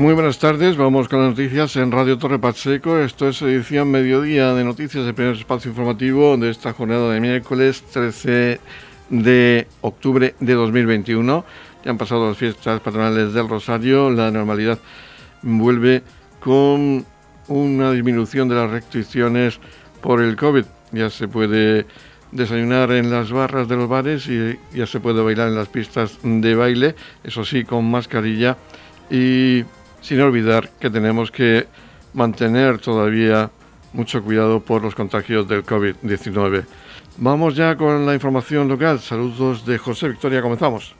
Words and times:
Muy 0.00 0.14
buenas 0.14 0.38
tardes, 0.38 0.78
vamos 0.78 1.10
con 1.10 1.20
las 1.20 1.36
noticias 1.36 1.76
en 1.76 1.92
Radio 1.92 2.16
Torre 2.16 2.38
Pacheco. 2.38 2.98
Esto 3.00 3.28
es 3.28 3.42
edición 3.42 3.90
mediodía 3.90 4.54
de 4.54 4.64
noticias, 4.64 5.04
el 5.04 5.12
primer 5.12 5.36
espacio 5.36 5.72
informativo 5.72 6.38
de 6.38 6.48
esta 6.48 6.72
jornada 6.72 7.12
de 7.12 7.20
miércoles 7.20 7.82
13 7.92 8.60
de 9.10 9.66
octubre 9.82 10.34
de 10.40 10.54
2021. 10.54 11.44
Ya 11.84 11.90
han 11.90 11.98
pasado 11.98 12.28
las 12.28 12.38
fiestas 12.38 12.80
patronales 12.80 13.34
del 13.34 13.46
Rosario, 13.46 14.08
la 14.08 14.30
normalidad 14.30 14.78
vuelve 15.42 16.02
con 16.40 17.04
una 17.48 17.92
disminución 17.92 18.48
de 18.48 18.54
las 18.54 18.70
restricciones 18.70 19.60
por 20.00 20.22
el 20.22 20.34
COVID. 20.34 20.64
Ya 20.92 21.10
se 21.10 21.28
puede 21.28 21.84
desayunar 22.32 22.90
en 22.92 23.10
las 23.10 23.30
barras 23.30 23.68
de 23.68 23.76
los 23.76 23.86
bares 23.86 24.26
y 24.28 24.58
ya 24.72 24.86
se 24.86 24.98
puede 24.98 25.20
bailar 25.22 25.48
en 25.48 25.56
las 25.56 25.68
pistas 25.68 26.18
de 26.22 26.54
baile, 26.54 26.94
eso 27.22 27.44
sí, 27.44 27.64
con 27.64 27.90
mascarilla 27.90 28.56
y 29.10 29.64
sin 30.00 30.20
olvidar 30.20 30.70
que 30.80 30.90
tenemos 30.90 31.30
que 31.30 31.66
mantener 32.14 32.78
todavía 32.78 33.50
mucho 33.92 34.22
cuidado 34.22 34.60
por 34.60 34.82
los 34.82 34.94
contagios 34.94 35.48
del 35.48 35.64
COVID-19. 35.64 36.64
Vamos 37.18 37.54
ya 37.54 37.76
con 37.76 38.06
la 38.06 38.14
información 38.14 38.68
local. 38.68 39.00
Saludos 39.00 39.66
de 39.66 39.78
José 39.78 40.08
Victoria, 40.08 40.42
comenzamos. 40.42 40.94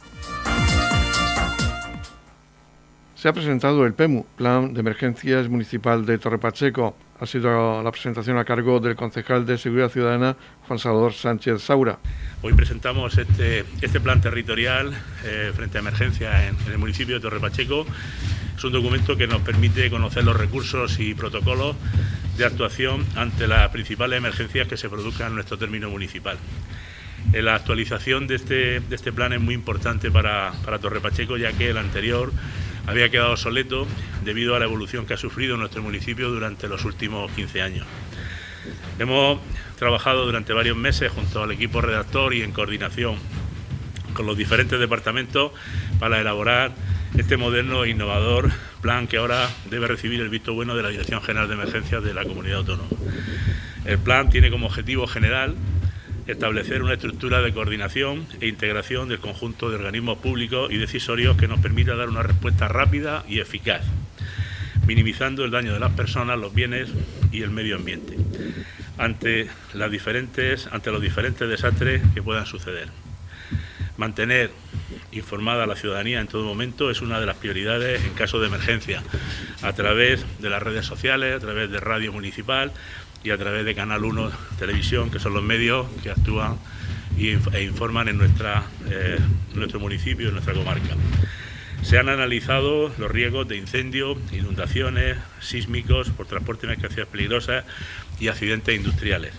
Se 3.15 3.29
ha 3.29 3.33
presentado 3.35 3.85
el 3.85 3.93
PEMU, 3.93 4.25
Plan 4.35 4.73
de 4.73 4.81
Emergencias 4.81 5.47
Municipal 5.49 6.07
de 6.07 6.17
Torre 6.17 6.39
Pacheco. 6.39 6.97
Ha 7.21 7.27
sido 7.27 7.83
la 7.83 7.91
presentación 7.91 8.39
a 8.39 8.47
cargo 8.47 8.81
del 8.81 8.97
concejal 8.97 9.45
de 9.45 9.59
Seguridad 9.59 9.91
Ciudadana, 9.91 10.37
Juan 10.67 10.79
Salvador 10.79 11.13
Sánchez 11.13 11.61
Saura. 11.61 11.99
Hoy 12.41 12.55
presentamos 12.55 13.19
este, 13.19 13.67
este 13.83 14.01
plan 14.01 14.23
territorial 14.23 14.95
eh, 15.25 15.53
frente 15.55 15.77
a 15.77 15.81
emergencia 15.83 16.49
en, 16.49 16.57
en 16.67 16.73
el 16.73 16.79
municipio 16.79 17.17
de 17.17 17.21
Torre 17.21 17.41
Pacheco. 17.41 17.85
Es 18.61 18.65
un 18.65 18.73
documento 18.73 19.17
que 19.17 19.27
nos 19.27 19.41
permite 19.41 19.89
conocer 19.89 20.23
los 20.23 20.37
recursos 20.37 21.01
y 21.01 21.15
protocolos 21.15 21.77
de 22.37 22.45
actuación 22.45 23.07
ante 23.17 23.47
las 23.47 23.71
principales 23.71 24.19
emergencias 24.19 24.69
que 24.69 24.77
se 24.77 24.91
produzcan 24.91 25.29
en 25.29 25.37
nuestro 25.37 25.57
término 25.57 25.89
municipal. 25.89 26.37
Eh, 27.33 27.41
la 27.41 27.55
actualización 27.55 28.27
de 28.27 28.35
este, 28.35 28.81
de 28.81 28.95
este 28.95 29.15
plan 29.15 29.33
es 29.33 29.41
muy 29.41 29.55
importante 29.55 30.11
para, 30.11 30.53
para 30.63 30.79
Torre 30.79 31.01
Pacheco, 31.01 31.39
ya 31.39 31.53
que 31.53 31.71
el 31.71 31.79
anterior 31.79 32.35
había 32.87 33.09
quedado 33.09 33.33
obsoleto 33.33 33.87
debido 34.27 34.55
a 34.55 34.59
la 34.59 34.67
evolución 34.67 35.07
que 35.07 35.15
ha 35.15 35.17
sufrido 35.17 35.57
nuestro 35.57 35.83
municipio 35.83 36.29
durante 36.29 36.69
los 36.69 36.85
últimos 36.85 37.33
15 37.33 37.63
años. 37.63 37.87
Hemos 38.99 39.41
trabajado 39.79 40.27
durante 40.27 40.53
varios 40.53 40.77
meses 40.77 41.11
junto 41.11 41.43
al 41.43 41.51
equipo 41.53 41.81
redactor 41.81 42.35
y 42.35 42.43
en 42.43 42.53
coordinación 42.53 43.17
con 44.13 44.27
los 44.27 44.37
diferentes 44.37 44.79
departamentos 44.79 45.53
para 46.01 46.21
elaborar 46.21 46.73
este 47.17 47.37
moderno 47.37 47.85
e 47.85 47.91
innovador 47.91 48.51
plan 48.81 49.07
que 49.07 49.19
ahora 49.19 49.49
debe 49.71 49.87
recibir 49.87 50.21
el 50.21 50.31
visto 50.31 50.55
bueno 50.55 50.75
de 50.75 50.83
la 50.83 50.89
Dirección 50.89 51.23
General 51.23 51.47
de 51.47 51.55
Emergencias 51.55 52.03
de 52.03 52.15
la 52.15 52.25
Comunidad 52.25 52.59
Autónoma. 52.59 52.89
El 53.85 53.99
plan 53.99 54.31
tiene 54.31 54.51
como 54.51 54.67
objetivo 54.67 55.07
general 55.07 55.55
establecer 56.27 56.83
una 56.83 56.95
estructura 56.95 57.43
de 57.43 57.53
coordinación 57.53 58.27
e 58.41 58.49
integración 58.49 59.09
del 59.09 59.21
conjunto 59.21 59.69
de 59.69 59.77
organismos 59.77 60.19
públicos 60.19 60.73
y 60.73 60.79
decisorios 60.79 61.37
que 61.37 61.47
nos 61.47 61.61
permita 61.61 61.95
dar 61.95 62.09
una 62.09 62.23
respuesta 62.23 62.67
rápida 62.67 63.25
y 63.29 63.41
eficaz, 63.41 63.83
minimizando 64.87 65.45
el 65.45 65.51
daño 65.51 65.73
de 65.73 65.81
las 65.81 65.93
personas, 65.93 66.39
los 66.39 66.55
bienes 66.55 66.89
y 67.31 67.43
el 67.43 67.51
medio 67.51 67.77
ambiente 67.77 68.17
ante, 69.01 69.49
ante 70.71 70.91
los 70.91 71.03
diferentes 71.03 71.49
desastres 71.49 72.03
que 72.15 72.23
puedan 72.23 72.47
suceder. 72.47 72.89
Mantener 73.97 74.51
informada 75.13 75.65
a 75.65 75.67
la 75.67 75.77
ciudadanía 75.77 76.21
en 76.21 76.27
todo 76.27 76.45
momento 76.45 76.91
es 76.91 77.03
una 77.03 77.21
de 77.21 77.27
las 77.27 77.37
prioridades 77.37 78.05
en 78.05 78.15
caso 78.15 78.41
de 78.41 78.47
emergencia, 78.47 79.03
a 79.63 79.73
través 79.73 80.25
de 80.41 80.51
las 80.51 80.63
redes 80.63 80.87
sociales, 80.87 81.37
a 81.37 81.41
través 81.41 81.71
de 81.71 81.81
radio 81.81 82.13
municipal, 82.13 82.73
y 83.23 83.31
a 83.31 83.39
través 83.39 83.65
de 83.65 83.75
Canal 83.75 84.05
1 84.05 84.31
Televisión, 84.59 85.11
que 85.11 85.19
son 85.19 85.35
los 85.35 85.43
medios 85.43 85.87
que 86.03 86.11
actúan 86.11 86.57
e 87.19 87.63
informan 87.63 88.09
en 88.09 88.21
eh, 88.23 89.19
nuestro 89.55 89.79
municipio, 89.79 90.29
en 90.29 90.35
nuestra 90.35 90.55
comarca. 90.55 90.97
Se 91.83 91.99
han 91.99 92.09
analizado 92.09 92.91
los 92.99 93.11
riesgos 93.11 93.47
de 93.49 93.57
incendios, 93.57 94.17
inundaciones, 94.33 95.19
sísmicos 95.41 96.11
por 96.11 96.27
transporte 96.27 96.67
de 96.67 96.75
mercancías 96.75 97.07
peligrosas 97.07 97.65
y 98.19 98.29
accidentes 98.29 98.75
industriales. 98.75 99.35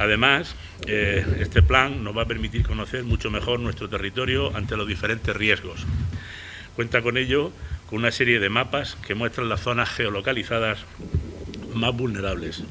Además, 0.00 0.56
eh, 0.86 1.26
este 1.40 1.60
plan 1.60 2.02
nos 2.02 2.16
va 2.16 2.22
a 2.22 2.26
permitir 2.26 2.66
conocer 2.66 3.04
mucho 3.04 3.30
mejor 3.30 3.60
nuestro 3.60 3.86
territorio 3.90 4.56
ante 4.56 4.74
los 4.74 4.88
diferentes 4.88 5.36
riesgos. 5.36 5.84
Cuenta 6.74 7.02
con 7.02 7.18
ello 7.18 7.52
con 7.84 7.98
una 7.98 8.10
serie 8.10 8.40
de 8.40 8.48
mapas 8.48 8.96
que 9.06 9.14
muestran 9.14 9.50
las 9.50 9.60
zonas 9.60 9.90
geolocalizadas 9.90 10.86
más 11.74 11.94
vulnerables. 11.94 12.64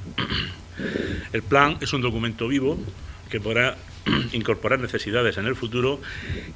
El 1.31 1.43
plan 1.43 1.77
es 1.81 1.93
un 1.93 2.01
documento 2.01 2.47
vivo 2.47 2.79
que 3.29 3.39
podrá 3.39 3.77
incorporar 4.33 4.79
necesidades 4.79 5.37
en 5.37 5.45
el 5.45 5.55
futuro 5.55 6.01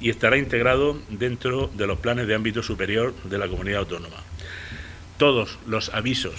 y 0.00 0.10
estará 0.10 0.38
integrado 0.38 0.98
dentro 1.08 1.70
de 1.72 1.86
los 1.86 2.00
planes 2.00 2.26
de 2.26 2.34
ámbito 2.34 2.64
superior 2.64 3.14
de 3.22 3.38
la 3.38 3.46
comunidad 3.46 3.80
autónoma. 3.80 4.16
Todos 5.18 5.56
los 5.68 5.94
avisos 5.94 6.34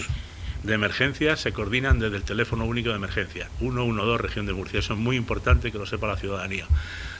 de 0.66 0.74
emergencia 0.74 1.36
se 1.36 1.52
coordinan 1.52 1.98
desde 1.98 2.16
el 2.16 2.24
teléfono 2.24 2.64
único 2.64 2.90
de 2.90 2.96
emergencia, 2.96 3.48
112 3.60 4.22
Región 4.22 4.46
de 4.46 4.52
Murcia. 4.52 4.80
Eso 4.80 4.94
es 4.94 4.98
muy 4.98 5.16
importante 5.16 5.70
que 5.70 5.78
lo 5.78 5.86
sepa 5.86 6.08
la 6.08 6.16
ciudadanía. 6.16 6.66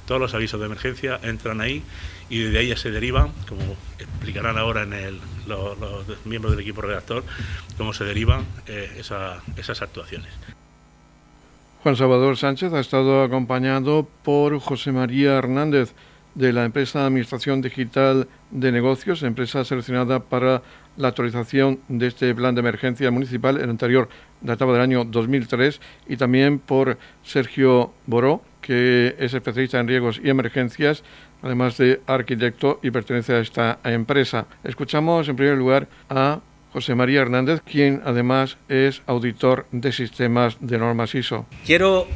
Todos 0.04 0.20
los 0.20 0.34
avisos 0.34 0.60
de 0.60 0.66
emergencia 0.66 1.18
entran 1.22 1.60
ahí 1.60 1.82
y 2.28 2.40
desde 2.40 2.58
ahí 2.58 2.76
se 2.76 2.90
derivan, 2.90 3.32
como 3.48 3.62
explicarán 3.98 4.58
ahora 4.58 4.82
en 4.82 5.20
los, 5.46 5.76
miembros 6.24 6.52
del 6.52 6.60
equipo 6.60 6.82
redactor, 6.82 7.24
cómo 7.78 7.92
se 7.92 8.04
derivan 8.04 8.44
eh, 8.66 8.90
esas 8.98 9.82
actuaciones. 9.82 10.32
Juan 11.82 11.96
Salvador 11.96 12.36
Sánchez 12.36 12.72
ha 12.72 12.80
estado 12.80 13.22
acompañado 13.22 14.08
por 14.24 14.58
José 14.58 14.90
María 14.90 15.34
Hernández 15.34 15.94
de 16.36 16.52
la 16.52 16.64
empresa 16.64 17.06
Administración 17.06 17.62
Digital 17.62 18.28
de 18.50 18.70
Negocios, 18.70 19.22
empresa 19.22 19.64
seleccionada 19.64 20.20
para 20.20 20.62
la 20.96 21.08
actualización 21.08 21.80
de 21.88 22.06
este 22.06 22.34
plan 22.34 22.54
de 22.54 22.60
emergencia 22.60 23.10
municipal. 23.10 23.58
El 23.58 23.70
anterior 23.70 24.08
databa 24.42 24.74
del 24.74 24.82
año 24.82 25.04
2003 25.04 25.80
y 26.08 26.16
también 26.16 26.58
por 26.58 26.98
Sergio 27.24 27.92
Boró, 28.06 28.42
que 28.60 29.16
es 29.18 29.32
especialista 29.32 29.80
en 29.80 29.88
riesgos 29.88 30.20
y 30.22 30.28
emergencias, 30.28 31.02
además 31.42 31.78
de 31.78 32.02
arquitecto 32.06 32.80
y 32.82 32.90
pertenece 32.90 33.34
a 33.34 33.40
esta 33.40 33.78
empresa. 33.82 34.46
Escuchamos 34.62 35.28
en 35.28 35.36
primer 35.36 35.56
lugar 35.56 35.88
a 36.10 36.40
José 36.72 36.94
María 36.94 37.22
Hernández, 37.22 37.62
quien 37.62 38.02
además 38.04 38.58
es 38.68 39.02
auditor 39.06 39.66
de 39.72 39.90
sistemas 39.92 40.58
de 40.60 40.76
normas 40.76 41.14
ISO. 41.14 41.46
Quiero 41.64 42.06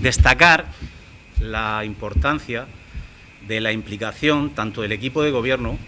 destacar 0.00 0.66
la 1.40 1.82
importancia 1.86 2.66
de 3.46 3.60
la 3.60 3.72
implicación 3.72 4.50
tanto 4.50 4.82
del 4.82 4.92
equipo 4.92 5.22
de 5.22 5.30
gobierno 5.30 5.78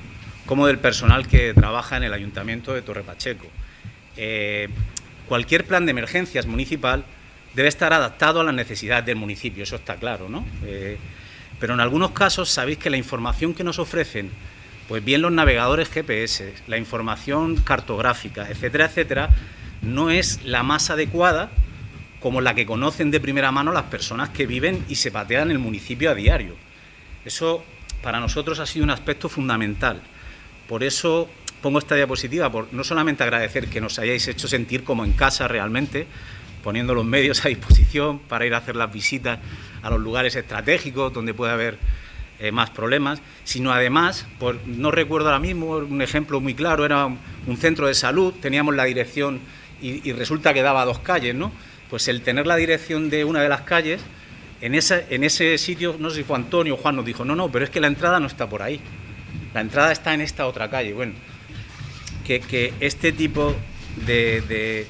como 0.46 0.66
del 0.66 0.78
personal 0.78 1.26
que 1.26 1.54
trabaja 1.54 1.96
en 1.96 2.04
el 2.04 2.12
Ayuntamiento 2.12 2.72
de 2.72 2.82
Torre 2.82 3.02
Pacheco. 3.02 3.46
Eh, 4.16 4.68
cualquier 5.28 5.64
plan 5.64 5.84
de 5.84 5.90
emergencias 5.90 6.46
municipal 6.46 7.04
debe 7.54 7.68
estar 7.68 7.92
adaptado 7.92 8.40
a 8.40 8.44
las 8.44 8.54
necesidades 8.54 9.06
del 9.06 9.16
municipio, 9.16 9.62
eso 9.62 9.76
está 9.76 9.96
claro, 9.96 10.28
¿no? 10.28 10.44
Eh, 10.64 10.98
pero 11.58 11.74
en 11.74 11.80
algunos 11.80 12.10
casos 12.10 12.50
sabéis 12.50 12.78
que 12.78 12.90
la 12.90 12.96
información 12.96 13.54
que 13.54 13.64
nos 13.64 13.78
ofrecen, 13.78 14.30
pues 14.88 15.04
bien 15.04 15.22
los 15.22 15.32
navegadores 15.32 15.88
GPS, 15.88 16.54
la 16.66 16.76
información 16.76 17.56
cartográfica, 17.56 18.48
etcétera, 18.48 18.86
etcétera, 18.86 19.30
no 19.82 20.10
es 20.10 20.44
la 20.44 20.62
más 20.62 20.90
adecuada 20.90 21.50
como 22.20 22.40
la 22.40 22.54
que 22.54 22.66
conocen 22.66 23.10
de 23.10 23.20
primera 23.20 23.52
mano 23.52 23.72
las 23.72 23.84
personas 23.84 24.30
que 24.30 24.46
viven 24.46 24.84
y 24.88 24.96
se 24.96 25.10
patean 25.10 25.50
el 25.50 25.58
municipio 25.58 26.10
a 26.10 26.14
diario. 26.14 26.54
Eso 27.26 27.64
para 28.02 28.20
nosotros 28.20 28.60
ha 28.60 28.66
sido 28.66 28.84
un 28.84 28.90
aspecto 28.90 29.28
fundamental. 29.28 30.00
Por 30.68 30.84
eso 30.84 31.28
pongo 31.60 31.80
esta 31.80 31.96
diapositiva, 31.96 32.50
por 32.52 32.72
no 32.72 32.84
solamente 32.84 33.24
agradecer 33.24 33.68
que 33.68 33.80
nos 33.80 33.98
hayáis 33.98 34.28
hecho 34.28 34.46
sentir 34.46 34.84
como 34.84 35.04
en 35.04 35.12
casa 35.12 35.48
realmente, 35.48 36.06
poniendo 36.62 36.94
los 36.94 37.04
medios 37.04 37.44
a 37.44 37.48
disposición 37.48 38.20
para 38.20 38.46
ir 38.46 38.54
a 38.54 38.58
hacer 38.58 38.76
las 38.76 38.92
visitas 38.92 39.40
a 39.82 39.90
los 39.90 40.00
lugares 40.00 40.36
estratégicos 40.36 41.12
donde 41.12 41.34
puede 41.34 41.52
haber 41.52 41.78
eh, 42.38 42.52
más 42.52 42.70
problemas, 42.70 43.20
sino 43.42 43.72
además, 43.72 44.26
por, 44.38 44.64
no 44.66 44.92
recuerdo 44.92 45.28
ahora 45.28 45.40
mismo, 45.40 45.78
un 45.78 46.02
ejemplo 46.02 46.40
muy 46.40 46.54
claro, 46.54 46.84
era 46.84 47.06
un, 47.06 47.56
centro 47.56 47.88
de 47.88 47.94
salud, 47.94 48.34
teníamos 48.40 48.76
la 48.76 48.84
dirección 48.84 49.40
y, 49.82 50.12
resulta 50.12 50.54
que 50.54 50.62
daba 50.62 50.84
dos 50.84 51.00
calles, 51.00 51.34
¿no? 51.34 51.50
Pues 51.90 52.08
el 52.08 52.22
tener 52.22 52.46
la 52.46 52.56
dirección 52.56 53.10
de 53.10 53.24
una 53.24 53.42
de 53.42 53.48
las 53.48 53.62
calles, 53.62 54.00
en, 54.60 54.74
en 54.74 55.24
ese 55.24 55.58
sitio, 55.58 55.96
no 55.98 56.10
sé 56.10 56.16
si 56.16 56.24
fue 56.24 56.36
Antonio 56.36 56.74
o 56.74 56.76
Juan 56.76 56.96
nos 56.96 57.04
dijo, 57.04 57.24
no, 57.24 57.36
no, 57.36 57.50
pero 57.50 57.64
es 57.64 57.70
que 57.70 57.80
la 57.80 57.86
entrada 57.86 58.20
no 58.20 58.26
está 58.26 58.48
por 58.48 58.62
ahí, 58.62 58.80
la 59.54 59.60
entrada 59.60 59.92
está 59.92 60.14
en 60.14 60.20
esta 60.20 60.46
otra 60.46 60.70
calle. 60.70 60.92
Bueno, 60.92 61.12
que, 62.24 62.74
este 62.80 63.12
tipo 63.12 63.54
de, 64.06 64.86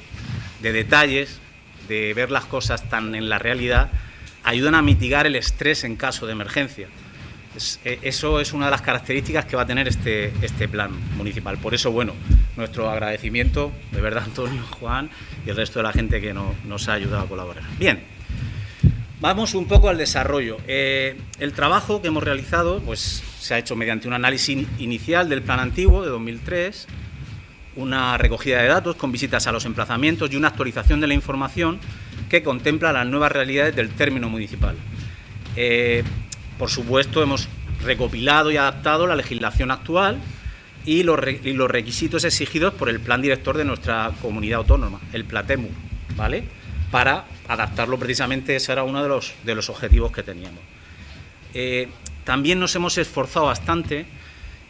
detalles, 0.61 1.39
de 1.87 2.13
ver 2.13 2.31
las 2.31 2.45
cosas 2.45 2.89
tan 2.89 3.15
en 3.15 3.29
la 3.29 3.39
realidad, 3.39 3.89
ayudan 4.43 4.75
a 4.75 4.81
mitigar 4.81 5.27
el 5.27 5.35
estrés 5.35 5.83
en 5.83 5.95
caso 5.95 6.25
de 6.25 6.33
emergencia. 6.33 6.87
eh, 7.85 7.99
eso 8.01 8.39
es 8.39 8.53
una 8.53 8.65
de 8.65 8.71
las 8.71 8.81
características 8.81 9.45
que 9.45 9.55
va 9.55 9.63
a 9.63 9.65
tener 9.65 9.87
este, 9.87 10.33
este 10.41 10.67
plan 10.67 10.91
municipal. 11.15 11.57
Por 11.57 11.73
eso, 11.73 11.91
bueno, 11.91 12.13
nuestro 12.55 12.89
agradecimiento, 12.89 13.71
de 13.91 14.01
verdad, 14.01 14.23
Antonio, 14.25 14.63
Juan 14.79 15.09
y 15.45 15.49
el 15.49 15.55
resto 15.55 15.79
de 15.79 15.83
la 15.83 15.93
gente 15.93 16.21
que 16.21 16.33
nos 16.33 16.89
ha 16.89 16.93
ayudado 16.93 17.23
a 17.23 17.27
colaborar. 17.27 17.63
Bien, 17.77 18.16
vamos 19.19 19.53
un 19.53 19.67
poco 19.67 19.89
al 19.89 19.97
desarrollo. 19.97 20.57
Eh, 20.67 21.17
el 21.39 21.53
trabajo 21.53 22.01
que 22.01 22.07
hemos 22.07 22.23
realizado 22.23 22.79
pues, 22.81 23.23
se 23.39 23.53
ha 23.53 23.57
hecho 23.57 23.75
mediante 23.75 24.07
un 24.07 24.13
análisis 24.13 24.67
inicial 24.79 25.29
del 25.29 25.41
plan 25.41 25.59
antiguo 25.59 26.03
de 26.03 26.09
2003, 26.09 26.87
una 27.75 28.17
recogida 28.17 28.61
de 28.61 28.67
datos 28.67 28.95
con 28.95 29.11
visitas 29.11 29.47
a 29.47 29.51
los 29.51 29.65
emplazamientos 29.65 30.31
y 30.31 30.35
una 30.35 30.49
actualización 30.49 30.99
de 30.99 31.07
la 31.07 31.13
información 31.13 31.79
que 32.29 32.43
contempla 32.43 32.91
las 32.91 33.07
nuevas 33.07 33.31
realidades 33.31 33.75
del 33.75 33.89
término 33.89 34.29
municipal. 34.29 34.75
Eh, 35.55 36.03
por 36.57 36.69
supuesto, 36.69 37.21
hemos 37.21 37.47
recopilado 37.83 38.51
y 38.51 38.57
adaptado 38.57 39.07
la 39.07 39.15
legislación 39.15 39.71
actual 39.71 40.17
y 40.85 41.03
los, 41.03 41.19
requisitos 41.19 42.23
exigidos 42.23 42.73
por 42.73 42.89
el 42.89 42.99
plan 42.99 43.21
director 43.21 43.57
de 43.57 43.65
nuestra 43.65 44.11
comunidad 44.21 44.59
autónoma, 44.59 44.99
el 45.13 45.25
PLATEMU, 45.25 45.69
¿vale? 46.15 46.45
Para 46.91 47.25
adaptarlo 47.47 47.99
precisamente, 47.99 48.55
ese 48.55 48.71
era 48.71 48.83
uno 48.83 49.03
de 49.03 49.09
los, 49.09 49.33
de 49.43 49.55
los 49.55 49.69
objetivos 49.69 50.11
que 50.11 50.23
teníamos. 50.23 50.61
Eh, 51.53 51.89
también 52.23 52.59
nos 52.59 52.75
hemos 52.75 52.97
esforzado 52.97 53.47
bastante 53.47 54.05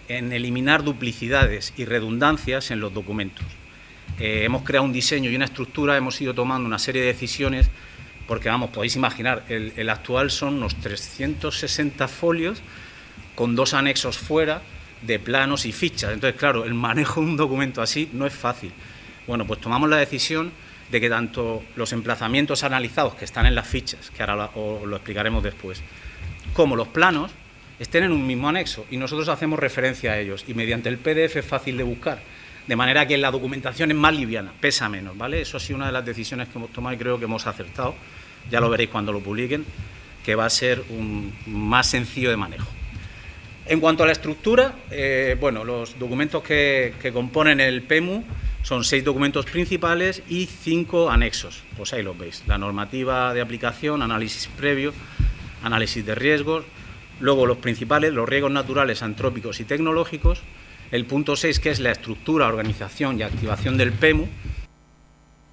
en 0.08 0.32
eliminar 0.32 0.84
duplicidades 0.84 1.74
y 1.78 1.86
redundancias 1.86 2.72
en 2.72 2.80
los 2.80 2.94
documentos. 2.94 3.46
Eh, 4.20 4.44
hemos 4.46 4.64
creado 4.64 4.86
un 4.86 4.94
diseño 4.94 5.30
y 5.30 5.36
una 5.36 5.46
estructura, 5.46 5.98
hemos 5.98 6.20
ido 6.22 6.34
tomando 6.34 6.66
una 6.66 6.80
serie 6.80 7.02
de 7.02 7.08
decisiones 7.08 7.70
porque 8.28 8.50
vamos, 8.50 8.72
podéis 8.72 8.96
imaginar, 8.96 9.44
el, 9.48 9.90
actual 9.90 10.32
son 10.32 10.56
unos 10.56 10.76
360 10.76 12.08
folios 12.10 12.62
con 13.36 13.56
dos 13.56 13.74
anexos 13.74 14.18
fuera 14.18 14.62
de 15.02 15.18
planos 15.18 15.66
y 15.66 15.72
fichas. 15.72 16.12
Entonces, 16.12 16.38
claro, 16.38 16.66
el 16.66 16.74
manejo 16.74 17.22
de 17.22 17.28
un 17.28 17.38
documento 17.38 17.82
así 17.82 18.10
no 18.12 18.26
es 18.26 18.34
fácil. 18.34 18.74
Bueno, 19.28 19.48
pues 19.48 19.62
tomamos 19.62 19.90
la 19.90 19.98
decisión 19.98 20.52
de 20.92 21.02
que 21.02 21.10
tanto 21.10 21.64
los 21.76 21.94
emplazamientos 21.94 22.64
analizados 22.64 23.16
que 23.16 23.26
están 23.26 23.46
en 23.46 23.56
las 23.56 23.68
fichas, 23.68 24.10
que 24.12 24.24
ahora 24.24 24.50
lo, 24.56 24.86
lo 24.86 24.96
explicaremos 24.96 25.44
después, 25.44 25.82
como 26.54 26.76
los 26.76 26.88
planos, 26.88 27.32
estén 27.80 28.04
en 28.04 28.12
un 28.12 28.26
mismo 28.26 28.50
anexo 28.50 28.86
y 28.90 28.98
nosotros 28.98 29.28
hacemos 29.30 29.60
referencia 29.60 30.14
a 30.14 30.20
ellos 30.20 30.46
y 30.48 30.54
mediante 30.54 30.90
el 30.90 30.98
PDF 30.98 31.36
es 31.38 31.46
fácil 31.46 31.78
de 31.78 31.84
buscar, 31.84 32.20
de 32.66 32.76
manera 32.76 33.08
que 33.08 33.18
la 33.18 33.32
documentación 33.32 33.92
es 33.92 33.98
más 33.98 34.16
liviana, 34.16 34.52
pesa 34.60 34.90
menos, 34.90 35.18
¿vale? 35.18 35.42
Eso 35.42 35.58
ha 35.58 35.60
sido 35.60 35.78
una 35.78 35.88
de 35.88 35.92
las 35.94 36.06
decisiones 36.06 36.48
que 36.50 36.58
hemos 36.58 36.72
tomado 36.72 36.96
y 36.96 36.98
creo 36.98 37.18
que 37.18 37.26
hemos 37.26 37.46
acertado 37.48 37.96
ya 38.50 38.60
lo 38.60 38.70
veréis 38.70 38.90
cuando 38.90 39.12
lo 39.12 39.20
publiquen, 39.20 39.66
que 40.24 40.36
va 40.36 40.46
a 40.46 40.50
ser 40.50 40.84
más 41.46 41.90
sencillo 41.90 42.30
de 42.30 42.38
manejo. 42.38 42.68
En 43.66 43.80
cuanto 43.80 44.04
a 44.04 44.06
la 44.06 44.14
estructura, 44.14 44.76
eh, 44.92 45.36
bueno, 45.40 45.64
los 45.64 46.00
documentos 46.00 46.42
que, 46.44 46.94
componen 47.14 47.60
el 47.60 47.82
PEMU 47.84 48.24
son 48.68 48.84
seis 48.84 49.06
documentos 49.06 49.46
principales 49.46 50.22
y 50.28 50.46
cinco 50.46 51.10
anexos, 51.10 51.64
pues 51.78 51.94
ahí 51.94 52.04
los 52.04 52.18
veis. 52.18 52.44
La 52.48 52.58
normativa 52.58 53.34
de 53.34 53.40
aplicación, 53.40 54.02
análisis 54.02 54.50
previo, 54.58 54.92
análisis 55.64 56.06
de 56.06 56.14
riesgos, 56.16 56.66
luego 57.22 57.46
los 57.46 57.60
principales, 57.60 58.12
los 58.12 58.28
riesgos 58.28 58.52
naturales, 58.52 59.04
antrópicos 59.04 59.62
y 59.62 59.64
tecnológicos, 59.64 60.44
el 60.92 61.06
punto 61.06 61.38
6 61.38 61.62
que 61.62 61.70
es 61.70 61.80
la 61.80 61.92
estructura, 61.92 62.46
organización 62.46 63.18
y 63.18 63.24
activación 63.24 63.78
del 63.78 63.94
PEMU. 63.94 64.28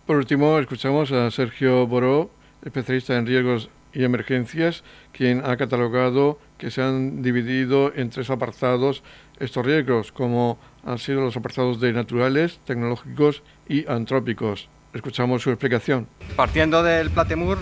Por 0.06 0.17
último, 0.17 0.58
escuchamos 0.58 1.12
a 1.12 1.31
Sergio 1.31 1.87
Boró, 1.87 2.32
especialista 2.64 3.17
en 3.17 3.26
riesgos 3.28 3.70
y 3.93 4.02
emergencias, 4.02 4.82
quien 5.12 5.40
ha 5.44 5.56
catalogado 5.56 6.40
que 6.58 6.72
se 6.72 6.82
han 6.82 7.22
dividido 7.22 7.93
en 7.94 8.10
tres 8.10 8.28
apartados 8.28 9.05
estos 9.38 9.64
riesgos, 9.64 10.10
como 10.10 10.58
han 10.84 10.98
sido 10.98 11.20
los 11.20 11.36
apartados 11.36 11.81
de 11.81 11.92
naturales, 11.92 12.60
tecnológicos 12.64 13.42
y 13.69 13.86
antrópicos. 13.88 14.69
Escuchamos 14.92 15.42
su 15.42 15.50
explicación. 15.50 16.06
Partiendo 16.36 16.82
del 16.82 17.10
Platemur, 17.10 17.58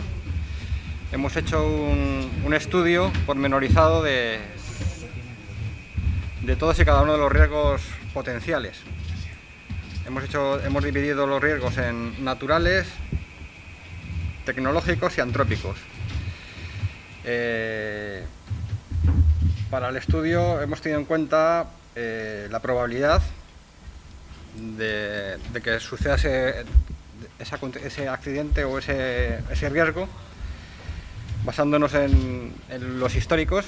hemos 1.13 1.37
hecho 1.37 1.67
un, 1.67 2.31
un 2.45 2.55
estudio 2.55 3.11
pormenorizado 3.27 4.03
de, 4.03 4.39
de 6.43 6.57
todos 6.57 6.79
y 6.81 6.85
cada 6.85 7.03
uno 7.03 7.13
de 7.13 7.19
los 7.19 7.33
riesgos 7.33 7.83
potenciales. 8.13 8.81
Hemos, 10.07 10.25
hecho, 10.25 10.61
hemos 10.65 10.85
dividido 10.85 11.27
los 11.27 11.41
riesgos 11.41 11.79
en 11.79 12.25
naturales, 12.25 12.89
tecnológicos 14.45 15.17
y 15.17 15.21
antrópicos. 15.21 15.79
Eh, 17.25 18.25
para 19.71 19.91
el 19.91 19.97
estudio 19.97 20.61
hemos 20.61 20.83
tenido 20.83 20.99
en 20.99 21.07
cuenta 21.07 21.71
eh, 21.95 22.49
la 22.51 22.61
probabilidad 22.61 23.23
de, 24.57 25.39
que 25.63 25.81
suceda 25.81 26.15
ese, 26.15 26.65
accidente 28.09 28.65
o 28.65 28.79
ese, 28.79 29.69
riesgo, 29.71 30.09
basándonos 31.45 31.95
en, 31.95 32.53
los 32.99 33.15
históricos, 33.15 33.67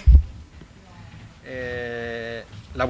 eh, 1.44 2.44
la, 2.74 2.84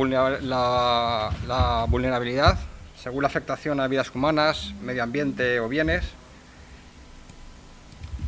vulnerabilidad 1.88 2.58
según 3.04 3.22
la 3.22 3.28
afectación 3.28 3.80
a 3.80 3.88
vidas 3.88 4.14
humanas, 4.14 4.72
medio 4.80 5.02
ambiente 5.02 5.60
o 5.60 5.69
bienes, 5.69 6.04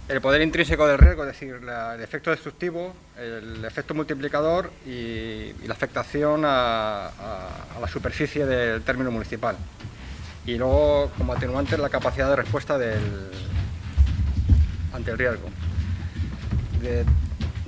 el 0.09 0.21
poder 0.21 0.43
intrínseco 0.43 0.87
del 0.87 0.99
riesgo, 0.99 1.25
es 1.25 1.33
decir, 1.33 1.55
el 1.55 2.01
efecto 2.01 2.31
destructivo, 2.31 2.95
el 3.19 3.65
efecto 3.65 3.93
multiplicador 3.93 4.71
y, 4.87 5.53
la 5.67 5.75
afectación 5.75 6.43
a, 6.45 7.11
la 7.81 7.89
superficie 7.89 8.47
del 8.47 8.83
término 8.83 9.11
municipal. 9.11 9.57
Y 10.47 10.57
luego, 10.59 11.11
como 11.19 11.33
atenuante, 11.33 11.77
la 11.77 11.89
capacidad 11.89 12.31
de 12.31 12.37
respuesta 12.37 12.79
ante 14.93 15.11
el 15.11 15.19
riesgo. 15.19 15.49
De, 16.81 17.05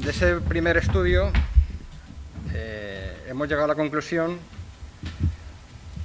ese 0.09 0.37
primer 0.37 0.77
estudio 0.77 1.33
eh, 2.55 3.25
hemos 3.27 3.49
llegado 3.49 3.65
a 3.65 3.69
la 3.69 3.75
conclusión 3.75 4.39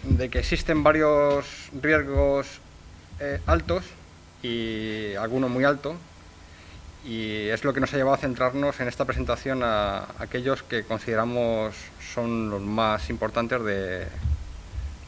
de 0.04 0.30
que 0.30 0.40
existen 0.40 0.84
varios 0.84 1.70
riesgos 1.80 2.60
eh, 3.20 3.40
altos 3.46 3.86
y 4.42 5.14
algunos 5.14 5.50
muy 5.52 5.64
altos 5.64 5.96
y 7.06 7.50
es 7.50 7.64
lo 7.64 7.74
que 7.74 7.82
nos 7.82 7.94
ha 7.94 7.98
llevado 7.98 8.16
a 8.16 8.20
centrarnos 8.20 8.80
en 8.80 8.88
esta 8.88 9.06
presentación 9.06 9.62
a 9.64 10.08
aquellos 10.20 10.64
que 10.64 10.84
consideramos 10.84 11.76
son 12.14 12.50
los 12.50 12.62
más 12.62 13.10
importantes 13.10 13.62
de, 13.64 14.08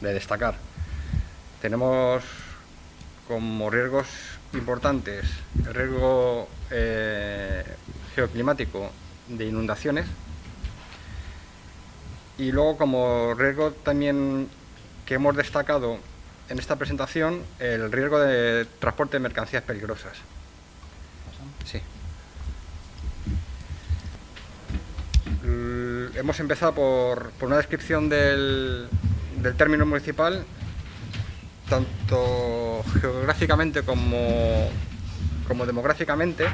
destacar. 0.00 0.56
Tenemos 1.62 2.22
como 3.26 3.70
riesgos 3.70 4.06
importantes 4.52 5.24
el 5.66 5.74
riesgo 5.74 6.48
eh, 6.70 7.64
geoclimático 8.14 8.90
de 9.28 9.46
inundaciones 9.46 10.06
y 12.38 12.52
luego 12.52 12.76
como 12.76 13.34
riesgo 13.34 13.72
también 13.72 14.48
que 15.06 15.14
hemos 15.14 15.34
destacado 15.34 15.98
en 16.48 16.58
esta 16.58 16.76
presentación 16.76 17.42
el 17.58 17.90
riesgo 17.90 18.20
de 18.20 18.66
transporte 18.78 19.16
de 19.16 19.20
mercancías 19.20 19.62
peligrosas. 19.62 20.18
Sí. 21.66 21.80
Hemos 26.14 26.40
empezado 26.40 26.74
por, 26.74 27.32
una 27.40 27.56
descripción 27.56 28.08
del, 28.08 28.88
término 29.58 29.84
municipal, 29.84 30.44
tanto 31.68 32.82
geográficamente 33.00 33.82
como, 33.82 34.70
como 35.46 35.66
demográficamente, 35.66 36.46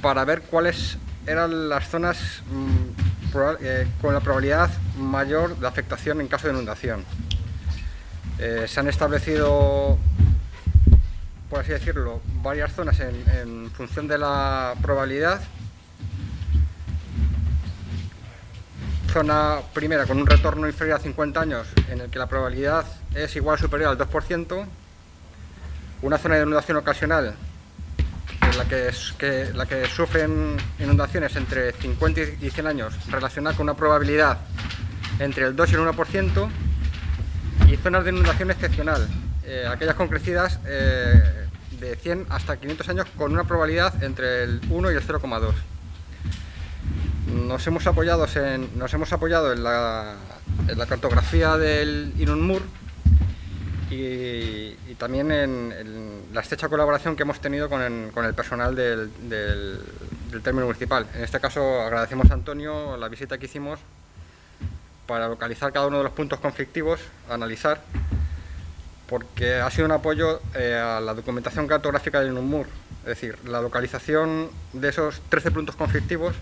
para 0.00 0.24
ver 0.24 0.42
cuáles 0.42 0.98
eran 1.26 1.68
las 1.68 1.88
zonas 1.88 2.42
mm, 2.50 3.36
eh, 3.60 3.86
con 4.00 4.12
la 4.12 4.20
probabilidad 4.20 4.70
mayor 4.98 5.56
de 5.56 5.66
afectación 5.66 6.20
en 6.20 6.28
caso 6.28 6.48
de 6.48 6.54
inundación. 6.54 7.04
Eh, 8.38 8.64
se 8.66 8.80
han 8.80 8.88
establecido 8.88 9.98
por 11.52 11.60
así 11.60 11.72
decirlo, 11.72 12.22
varias 12.42 12.72
zonas 12.72 12.98
en, 13.00 13.70
función 13.72 14.08
de 14.08 14.16
la 14.16 14.74
probabilidad. 14.80 15.38
Zona 19.12 19.58
primera 19.74 20.06
con 20.06 20.18
un 20.18 20.26
retorno 20.26 20.66
inferior 20.66 20.98
a 20.98 21.02
50 21.02 21.38
años 21.38 21.68
en 21.90 22.00
el 22.00 22.08
que 22.08 22.18
la 22.18 22.26
probabilidad 22.26 22.86
es 23.14 23.36
igual 23.36 23.56
o 23.56 23.58
superior 23.58 23.90
al 23.90 23.98
2%. 23.98 24.66
Una 26.00 26.16
zona 26.16 26.36
de 26.36 26.40
inundación 26.40 26.78
ocasional 26.78 27.34
en 28.40 28.56
la 28.56 28.64
que, 28.64 28.90
que 29.18 29.86
sufren 29.94 30.56
inundaciones 30.78 31.36
entre 31.36 31.72
50 31.72 32.20
y 32.40 32.48
100 32.48 32.66
años 32.66 32.94
relacionada 33.10 33.54
con 33.54 33.64
una 33.64 33.74
probabilidad 33.74 34.38
entre 35.18 35.48
el 35.48 35.54
2 35.54 35.70
y 35.70 35.74
el 35.74 35.80
1%. 35.82 36.50
Y 37.68 37.76
zonas 37.76 38.04
de 38.04 38.10
inundación 38.10 38.50
excepcional, 38.50 39.06
eh, 39.44 39.66
aquellas 39.70 39.96
con 39.96 40.08
crecidas 40.08 40.58
eh, 40.64 41.41
de 41.82 41.96
100 41.96 42.26
hasta 42.30 42.56
500 42.56 42.88
años 42.88 43.06
con 43.18 43.32
una 43.32 43.44
probabilidad 43.44 44.02
entre 44.02 44.44
el 44.44 44.60
1 44.70 44.92
y 44.92 44.94
el 44.94 45.02
0,2. 45.02 45.52
nos 47.46 47.66
hemos 47.66 47.86
apoyado 47.86 48.26
en, 48.36 48.78
nos 48.78 48.94
hemos 48.94 49.12
apoyado 49.12 49.52
en 49.52 49.64
la, 49.64 50.16
cartografía 50.88 51.56
del 51.56 52.12
Irunmur 52.18 52.62
y, 53.90 54.76
y 54.88 54.94
también 54.96 55.32
en, 55.32 56.22
la 56.32 56.40
estrecha 56.40 56.68
colaboración 56.68 57.16
que 57.16 57.24
hemos 57.24 57.40
tenido 57.40 57.68
con 57.68 57.82
el, 57.82 58.34
personal 58.34 58.74
del, 58.74 59.10
término 60.42 60.66
municipal. 60.66 61.06
En 61.14 61.24
este 61.24 61.40
caso 61.40 61.82
agradecemos 61.82 62.30
a 62.30 62.34
Antonio 62.34 62.96
la 62.96 63.08
visita 63.08 63.38
que 63.38 63.46
hicimos 63.46 63.80
para 65.06 65.28
localizar 65.28 65.72
cada 65.72 65.88
uno 65.88 65.98
de 65.98 66.04
los 66.04 66.12
puntos 66.12 66.38
conflictivos, 66.40 67.00
analizar, 67.28 67.82
porque 69.08 69.56
ha 69.56 69.70
sido 69.70 69.86
un 69.86 69.92
apoyo 69.92 70.40
eh, 70.54 70.74
a 70.74 71.00
la 71.00 71.14
documentación 71.14 71.66
cartográfica 71.66 72.20
del 72.20 72.32
Irunmur. 72.32 72.66
Es 73.02 73.08
decir, 73.08 73.38
la 73.44 73.60
localización 73.60 74.50
de 74.72 74.88
esos 74.88 75.20
13 75.28 75.50
puntos 75.50 75.76
conflictivos 75.76 76.34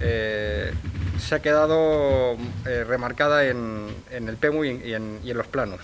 eh, 0.00 0.72
se 1.18 1.34
ha 1.34 1.42
quedado 1.42 2.36
eh, 2.66 2.84
remarcada 2.84 3.44
en, 3.44 3.88
el 4.10 4.36
PEMU 4.36 4.64
y 4.64 4.94
en, 4.94 5.20
los 5.24 5.46
planos. 5.46 5.80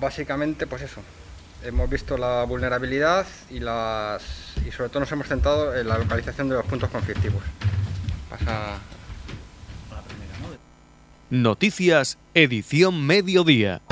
Básicamente, 0.00 0.66
pues 0.66 0.82
eso. 0.82 1.00
Hemos 1.64 1.90
visto 1.90 2.16
la 2.16 2.44
vulnerabilidad 2.44 3.26
y, 3.50 3.58
las, 3.58 4.22
y 4.64 4.70
sobre 4.70 4.90
todo 4.90 5.00
nos 5.00 5.10
hemos 5.10 5.26
centrado 5.26 5.76
en 5.76 5.88
la 5.88 5.98
localización 5.98 6.48
de 6.48 6.54
los 6.54 6.66
puntos 6.66 6.88
conflictivos. 6.88 7.42
Noticias, 11.30 12.16
edición 12.32 13.06
mediodía. 13.06 13.82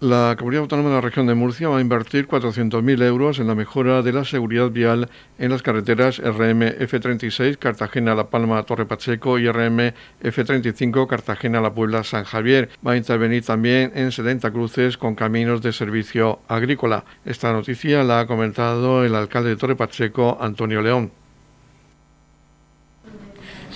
La 0.00 0.34
Comunidad 0.36 0.62
Autónoma 0.62 0.88
de 0.88 0.94
la 0.96 1.00
Región 1.00 1.28
de 1.28 1.36
Murcia 1.36 1.68
va 1.68 1.78
a 1.78 1.80
invertir 1.80 2.26
400.000 2.26 3.04
euros 3.04 3.38
en 3.38 3.46
la 3.46 3.54
mejora 3.54 4.02
de 4.02 4.12
la 4.12 4.24
seguridad 4.24 4.70
vial 4.70 5.08
en 5.38 5.52
las 5.52 5.62
carreteras 5.62 6.18
RM 6.18 6.62
F36 6.80 7.56
Cartagena-La 7.56 8.30
Palma-Torre 8.30 8.86
Pacheco 8.86 9.38
y 9.38 9.48
RM 9.48 9.94
F35 10.24 11.06
Cartagena-La 11.06 11.72
Puebla-San 11.72 12.24
Javier. 12.24 12.70
Va 12.84 12.92
a 12.92 12.96
intervenir 12.96 13.44
también 13.44 13.92
en 13.94 14.10
70 14.10 14.50
cruces 14.50 14.98
con 14.98 15.14
caminos 15.14 15.62
de 15.62 15.72
servicio 15.72 16.40
agrícola. 16.48 17.04
Esta 17.24 17.52
noticia 17.52 18.02
la 18.02 18.18
ha 18.18 18.26
comentado 18.26 19.04
el 19.04 19.14
alcalde 19.14 19.50
de 19.50 19.56
Torre 19.56 19.76
Pacheco, 19.76 20.36
Antonio 20.40 20.82
León. 20.82 21.12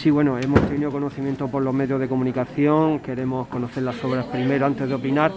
Sí, 0.01 0.11
bueno, 0.11 0.39
hemos 0.39 0.67
tenido 0.67 0.91
conocimiento 0.91 1.49
por 1.49 1.63
los 1.63 1.75
medios 1.75 2.01
de 2.01 2.09
comunicación, 2.09 3.01
queremos 3.01 3.49
conocer 3.49 3.83
las 3.83 4.03
obras 4.03 4.25
primero 4.25 4.65
antes 4.65 4.89
de 4.89 4.95
opinar 4.95 5.31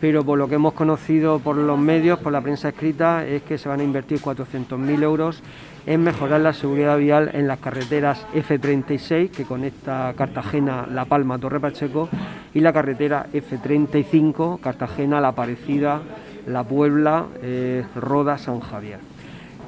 pero 0.00 0.24
por 0.24 0.36
lo 0.36 0.48
que 0.48 0.56
hemos 0.56 0.72
conocido 0.72 1.38
por 1.38 1.54
los 1.54 1.78
medios, 1.78 2.18
por 2.18 2.32
la 2.32 2.40
prensa 2.40 2.70
escrita, 2.70 3.24
es 3.24 3.44
que 3.44 3.56
se 3.56 3.68
van 3.68 3.78
a 3.78 3.84
invertir 3.84 4.18
400.000 4.18 5.00
euros 5.04 5.40
en 5.86 6.02
mejorar 6.02 6.40
la 6.40 6.52
seguridad 6.52 6.98
vial 6.98 7.30
en 7.32 7.46
las 7.46 7.60
carreteras 7.60 8.26
F36 8.34 9.30
que 9.30 9.44
conecta 9.44 10.12
Cartagena, 10.16 10.88
La 10.90 11.04
Palma, 11.04 11.38
Torre 11.38 11.60
Pacheco 11.60 12.08
y 12.52 12.58
la 12.58 12.72
carretera 12.72 13.26
F35 13.32 14.58
Cartagena, 14.58 15.20
La 15.20 15.36
Parecida, 15.36 16.02
La 16.48 16.64
Puebla, 16.64 17.26
eh, 17.40 17.84
Roda, 17.94 18.38
San 18.38 18.58
Javier. 18.58 19.11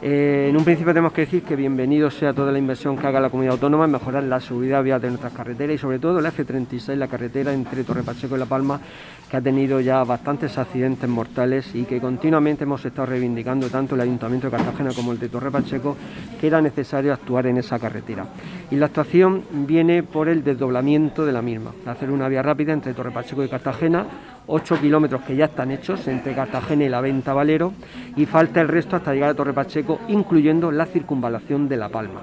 Eh, 0.07 0.49
en 0.51 0.57
un 0.59 0.65
principio 0.65 0.93
tenemos 0.93 1.15
que 1.15 1.23
decir 1.23 1.43
que 1.45 1.57
bienvenido 1.57 2.11
sea 2.11 2.35
toda 2.35 2.53
la 2.53 2.59
inversión 2.59 2.95
que 2.95 3.07
haga 3.07 3.23
la 3.23 3.31
comunidad 3.31 3.55
autónoma 3.55 3.87
en 3.87 3.93
mejorar 3.93 4.23
la 4.25 4.39
seguridad 4.39 4.83
vial 4.83 5.01
de 5.01 5.09
nuestras 5.09 5.33
carreteras 5.33 5.77
y 5.77 5.79
sobre 5.79 5.99
todo 5.99 6.21
la 6.21 6.31
F36, 6.31 6.95
la 6.97 7.09
carretera 7.09 7.55
entre 7.55 7.85
Torre 7.85 8.03
Pacheco 8.03 8.37
y 8.37 8.39
La 8.39 8.45
Palma, 8.45 8.79
que 9.31 9.39
ha 9.39 9.41
tenido 9.41 9.81
ya 9.81 10.05
bastantes 10.05 10.59
accidentes 10.59 11.09
mortales 11.09 11.75
y 11.75 11.85
que 11.85 12.03
continuamente 12.03 12.65
hemos 12.65 12.85
estado 12.85 13.07
reivindicando 13.07 13.71
tanto 13.71 13.95
el 13.95 14.03
Ayuntamiento 14.03 14.49
de 14.49 14.59
Cartagena 14.59 14.91
como 14.95 15.13
el 15.13 15.19
de 15.19 15.31
Torre 15.31 15.51
Pacheco 15.51 15.97
que 16.39 16.49
era 16.49 16.61
necesario 16.61 17.11
actuar 17.11 17.47
en 17.47 17.57
esa 17.57 17.79
carretera. 17.79 18.27
Y 18.71 18.77
la 18.77 18.85
actuación 18.85 19.43
viene 19.67 20.03
por 20.03 20.29
el 20.29 20.45
desdoblamiento 20.45 21.25
de 21.25 21.33
la 21.33 21.41
misma, 21.41 21.73
hacer 21.87 22.11
una 22.11 22.29
vía 22.29 22.43
rápida 22.43 22.75
entre 22.75 22.93
Torre 22.93 23.11
Pacheco 23.11 23.43
y 23.43 23.49
Cartagena 23.49 24.05
8 24.47 24.81
kilómetros 24.81 25.23
que 25.23 25.37
ya 25.37 25.47
están 25.47 25.71
hechos 25.71 26.07
entre 26.09 26.35
Cartagena 26.35 26.85
y 26.85 26.89
la 26.89 27.01
Venta 27.01 27.33
Valero 27.33 27.73
y 28.17 28.27
falta 28.27 28.61
el 28.61 28.69
resto 28.69 28.97
hasta 28.97 29.15
llegar 29.15 29.31
a 29.31 29.35
Torre 29.35 29.53
Pacheco, 29.53 30.01
incluyendo 30.09 30.71
la 30.71 30.87
circunvalación 30.87 31.69
de 31.69 31.77
La 31.77 31.89
Palma. 31.89 32.23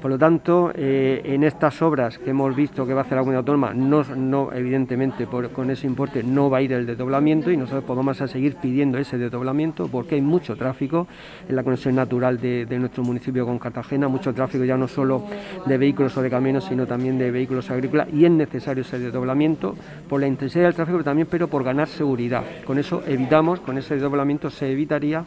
Por 0.00 0.10
lo 0.12 0.18
tanto, 0.18 0.70
eh, 0.74 1.20
en 1.24 1.42
estas 1.42 1.82
obras 1.82 2.18
que 2.18 2.30
hemos 2.30 2.54
visto 2.54 2.86
que 2.86 2.94
va 2.94 3.00
a 3.00 3.04
hacer 3.04 3.16
la 3.16 3.22
comunidad 3.22 3.40
autónoma, 3.40 3.74
no, 3.74 4.52
evidentemente 4.52 5.26
con 5.26 5.70
ese 5.70 5.86
importe 5.86 6.22
no 6.22 6.48
va 6.48 6.58
a 6.58 6.62
ir 6.62 6.72
el 6.72 6.86
desdoblamiento 6.86 7.50
y 7.50 7.56
nosotros 7.56 7.84
podemos 7.84 8.20
a 8.20 8.28
seguir 8.28 8.56
pidiendo 8.56 8.98
ese 8.98 9.18
desdoblamiento 9.18 9.88
porque 9.88 10.14
hay 10.14 10.20
mucho 10.20 10.56
tráfico 10.56 11.06
en 11.48 11.56
la 11.56 11.62
conexión 11.62 11.94
natural 11.94 12.40
de, 12.40 12.78
nuestro 12.78 13.02
municipio 13.02 13.44
con 13.44 13.58
Cartagena, 13.58 14.08
mucho 14.08 14.32
tráfico 14.32 14.64
ya 14.64 14.76
no 14.76 14.86
solo 14.86 15.24
de 15.66 15.78
vehículos 15.78 16.16
o 16.16 16.22
de 16.22 16.30
camiones, 16.30 16.64
sino 16.64 16.86
también 16.86 17.18
de 17.18 17.30
vehículos 17.30 17.70
agrícolas 17.70 18.08
y 18.12 18.24
es 18.24 18.30
necesario 18.30 18.82
ese 18.82 18.98
desdoblamiento 18.98 19.74
por 20.08 20.20
la 20.20 20.28
intensidad 20.28 20.64
del 20.64 20.74
tráfico, 20.74 20.98
pero 20.98 21.04
también 21.04 21.28
pero 21.30 21.48
por 21.48 21.64
ganar 21.64 21.88
seguridad. 21.88 22.44
Con 22.64 22.78
eso 22.78 23.02
evitamos, 23.06 23.60
con 23.60 23.78
ese 23.78 23.94
desdoblamiento 23.94 24.50
se 24.50 24.70
evitaría 24.70 25.24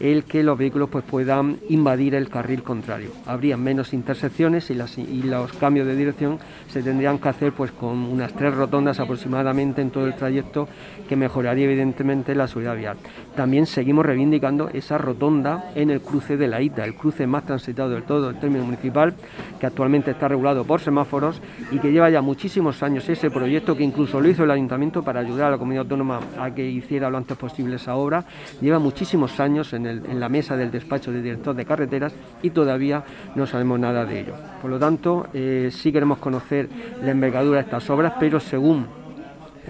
el 0.00 0.24
que 0.24 0.42
los 0.42 0.58
vehículos 0.58 0.88
pues, 0.88 1.04
puedan 1.04 1.58
invadir 1.68 2.14
el 2.14 2.28
carril 2.28 2.62
contrario. 2.62 3.10
Habría 3.26 3.56
menos 3.56 3.92
intersecciones 3.92 4.70
y, 4.70 4.74
los 5.22 5.52
cambios 5.52 5.86
de 5.86 5.94
dirección 5.94 6.38
se 6.68 6.82
tendrían 6.82 7.18
que 7.18 7.28
hacer 7.28 7.52
pues, 7.52 7.70
con 7.70 7.98
unas 7.98 8.32
tres 8.32 8.54
rotondas 8.54 8.98
aproximadamente 8.98 9.82
en 9.82 9.90
todo 9.90 10.06
el 10.06 10.14
trayecto 10.14 10.68
que 11.08 11.16
mejoraría 11.16 11.66
evidentemente 11.66 12.34
la 12.34 12.48
seguridad 12.48 12.76
vial. 12.76 12.96
También 13.36 13.66
seguimos 13.66 14.06
reivindicando 14.06 14.70
esa 14.70 14.96
rotonda 14.96 15.70
en 15.74 15.90
el 15.90 16.00
cruce 16.00 16.36
de 16.36 16.48
la 16.48 16.62
ITA, 16.62 16.84
el 16.84 16.94
cruce 16.94 17.26
más 17.26 17.44
transitado 17.44 17.90
del 17.90 18.04
todo 18.04 18.28
del 18.28 18.40
término 18.40 18.64
municipal, 18.64 19.14
que 19.58 19.66
actualmente 19.66 20.12
está 20.12 20.28
regulado 20.28 20.64
por 20.64 20.80
semáforos 20.80 21.42
y 21.70 21.78
que 21.78 21.92
lleva 21.92 22.08
ya 22.08 22.22
muchísimos 22.22 22.82
años 22.82 23.08
ese 23.08 23.30
proyecto 23.30 23.76
que 23.76 23.84
incluso 23.84 24.20
lo 24.20 24.28
hizo 24.28 24.44
el 24.44 24.50
ayuntamiento 24.50 25.02
para 25.02 25.20
ayudar 25.20 25.48
a 25.48 25.50
la 25.50 25.58
comunidad 25.58 25.82
autónoma 25.82 26.20
a 26.38 26.54
que 26.54 26.66
hiciera 26.66 27.10
lo 27.10 27.18
antes 27.18 27.36
posible 27.36 27.76
esa 27.76 27.96
obra. 27.96 28.24
Lleva 28.60 28.78
muchísimos 28.78 29.38
años 29.40 29.72
en 29.74 29.89
en 29.90 30.20
la 30.20 30.28
mesa 30.28 30.56
del 30.56 30.70
despacho 30.70 31.12
de 31.12 31.22
director 31.22 31.54
de 31.54 31.64
carreteras 31.64 32.12
y 32.42 32.50
todavía 32.50 33.04
no 33.34 33.46
sabemos 33.46 33.78
nada 33.78 34.04
de 34.04 34.20
ello. 34.20 34.34
Por 34.62 34.70
lo 34.70 34.78
tanto, 34.78 35.28
eh, 35.32 35.70
sí 35.72 35.92
queremos 35.92 36.18
conocer 36.18 36.68
la 37.02 37.10
envergadura 37.10 37.58
de 37.58 37.64
estas 37.64 37.88
obras, 37.90 38.14
pero 38.18 38.40
según 38.40 38.86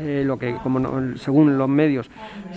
eh, 0.01 0.23
lo 0.25 0.39
que 0.39 0.57
según 1.17 1.59
los 1.59 1.69
medios 1.69 2.09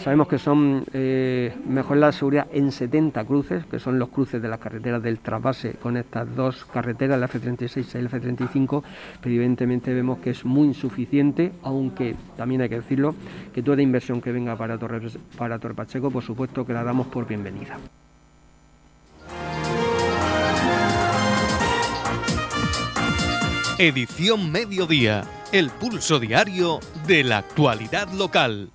sabemos 0.01 0.29
que 0.29 0.39
son 0.39 0.85
eh, 0.93 1.53
mejor 1.67 1.97
la 1.97 2.13
seguridad 2.13 2.47
en 2.53 2.71
70 2.71 3.25
cruces, 3.25 3.65
que 3.65 3.79
son 3.79 3.99
los 3.99 4.09
cruces 4.09 4.41
de 4.41 4.47
las 4.47 4.59
carreteras 4.59 5.03
del 5.03 5.19
trasvase 5.19 5.73
con 5.73 5.97
estas 5.97 6.33
dos 6.35 6.63
carreteras, 6.63 7.19
la 7.19 7.27
F36 7.27 7.99
y 7.99 8.01
la 8.01 8.09
F35, 8.09 8.83
pero 9.21 9.35
evidentemente 9.35 9.93
vemos 9.93 10.19
que 10.19 10.29
es 10.29 10.45
muy 10.45 10.67
insuficiente, 10.67 11.51
aunque 11.63 12.15
también 12.37 12.61
hay 12.61 12.69
que 12.69 12.77
decirlo, 12.77 13.13
que 13.53 13.61
toda 13.61 13.81
inversión 13.81 14.21
que 14.21 14.31
venga 14.31 14.55
para 14.55 14.77
Torre, 14.77 15.01
para 15.37 15.59
Torre 15.59 15.75
Pacheco, 15.75 16.09
por 16.09 16.23
supuesto 16.23 16.65
que 16.65 16.71
la 16.71 16.83
damos 16.85 17.07
por 17.07 17.27
bienvenida. 17.27 17.77
Edición 23.77 24.49
Mediodía 24.49 25.23
el 25.53 25.69
pulso 25.69 26.19
diario 26.19 26.79
de 27.05 27.23
la 27.23 27.37
actualidad 27.37 28.11
local. 28.11 28.71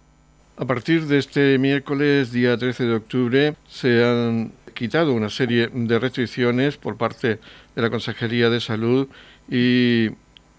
A 0.56 0.64
partir 0.64 1.06
de 1.06 1.18
este 1.18 1.58
miércoles, 1.58 2.30
día 2.30 2.56
13 2.56 2.84
de 2.84 2.94
octubre, 2.94 3.54
se 3.68 4.04
han 4.04 4.52
quitado 4.74 5.12
una 5.12 5.28
serie 5.28 5.70
de 5.72 5.98
restricciones 5.98 6.76
por 6.76 6.96
parte 6.96 7.40
de 7.74 7.82
la 7.82 7.90
Consejería 7.90 8.48
de 8.48 8.60
Salud 8.60 9.08
y 9.50 10.10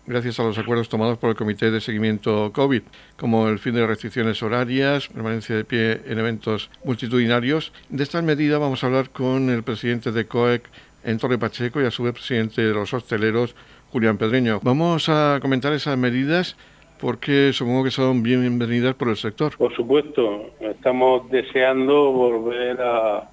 gracias 0.07 0.41
a 0.41 0.43
los 0.43 0.57
acuerdos 0.57 0.89
tomados 0.89 1.17
por 1.17 1.29
el 1.29 1.37
Comité 1.37 1.71
de 1.71 1.79
Seguimiento 1.79 2.51
COVID, 2.51 2.81
como 3.15 3.47
el 3.47 3.57
fin 3.57 3.75
de 3.75 3.87
restricciones 3.87 4.43
horarias, 4.43 5.07
permanencia 5.07 5.55
de 5.55 5.63
pie 5.63 6.01
en 6.05 6.19
eventos 6.19 6.69
multitudinarios. 6.83 7.71
De 7.87 8.03
estas 8.03 8.25
medidas 8.25 8.59
vamos 8.59 8.83
a 8.83 8.87
hablar 8.87 9.09
con 9.11 9.49
el 9.49 9.63
presidente 9.63 10.11
de 10.11 10.27
COEC 10.27 10.69
en 11.05 11.17
Torre 11.17 11.37
Pacheco 11.37 11.81
y 11.81 11.85
a 11.85 11.91
su 11.91 12.03
vez 12.03 12.13
presidente 12.13 12.61
de 12.61 12.73
los 12.73 12.93
hosteleros, 12.93 13.55
Julián 13.91 14.17
Pedreño. 14.17 14.59
Vamos 14.61 15.09
a 15.09 15.39
comentar 15.41 15.73
esas 15.73 15.97
medidas 15.97 16.55
porque 16.99 17.51
supongo 17.53 17.83
que 17.83 17.91
son 17.91 18.21
bienvenidas 18.21 18.93
por 18.95 19.09
el 19.09 19.17
sector. 19.17 19.57
Por 19.57 19.75
supuesto, 19.75 20.51
estamos 20.59 21.29
deseando 21.31 22.11
volver 22.11 22.77
a, 22.81 23.29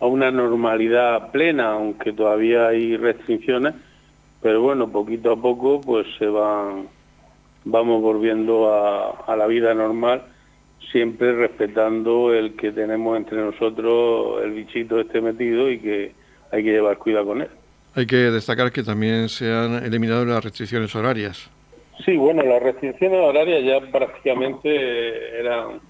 una 0.00 0.30
normalidad 0.30 1.30
plena, 1.30 1.72
aunque 1.72 2.12
todavía 2.12 2.68
hay 2.68 2.96
restricciones, 2.96 3.74
pero 4.42 4.60
bueno, 4.60 4.88
poquito 4.88 5.32
a 5.32 5.40
poco 5.40 5.80
pues 5.80 6.06
se 6.18 6.26
van, 6.26 6.88
vamos 7.64 8.02
volviendo 8.02 8.72
a, 8.74 9.36
la 9.36 9.46
vida 9.46 9.72
normal, 9.74 10.22
siempre 10.90 11.32
respetando 11.32 12.34
el 12.34 12.56
que 12.56 12.72
tenemos 12.72 13.16
entre 13.16 13.38
nosotros 13.38 14.42
el 14.42 14.52
bichito 14.52 15.00
este 15.00 15.20
metido 15.20 15.70
y 15.70 15.78
que 15.78 16.12
hay 16.50 16.64
que 16.64 16.72
llevar 16.72 16.98
cuidado 16.98 17.26
con 17.26 17.42
él. 17.42 17.48
Hay 17.96 18.06
que 18.06 18.16
destacar 18.16 18.70
que 18.70 18.82
también 18.82 19.30
se 19.30 19.50
han 19.50 19.82
eliminado 19.82 20.26
las 20.26 20.44
restricciones 20.44 20.94
horarias. 20.94 21.50
Sí, 22.04 22.14
bueno, 22.14 22.42
las 22.42 22.62
restricciones 22.62 23.18
horarias 23.18 23.64
ya 23.64 23.80
prácticamente 23.90 25.40
eran 25.40 25.80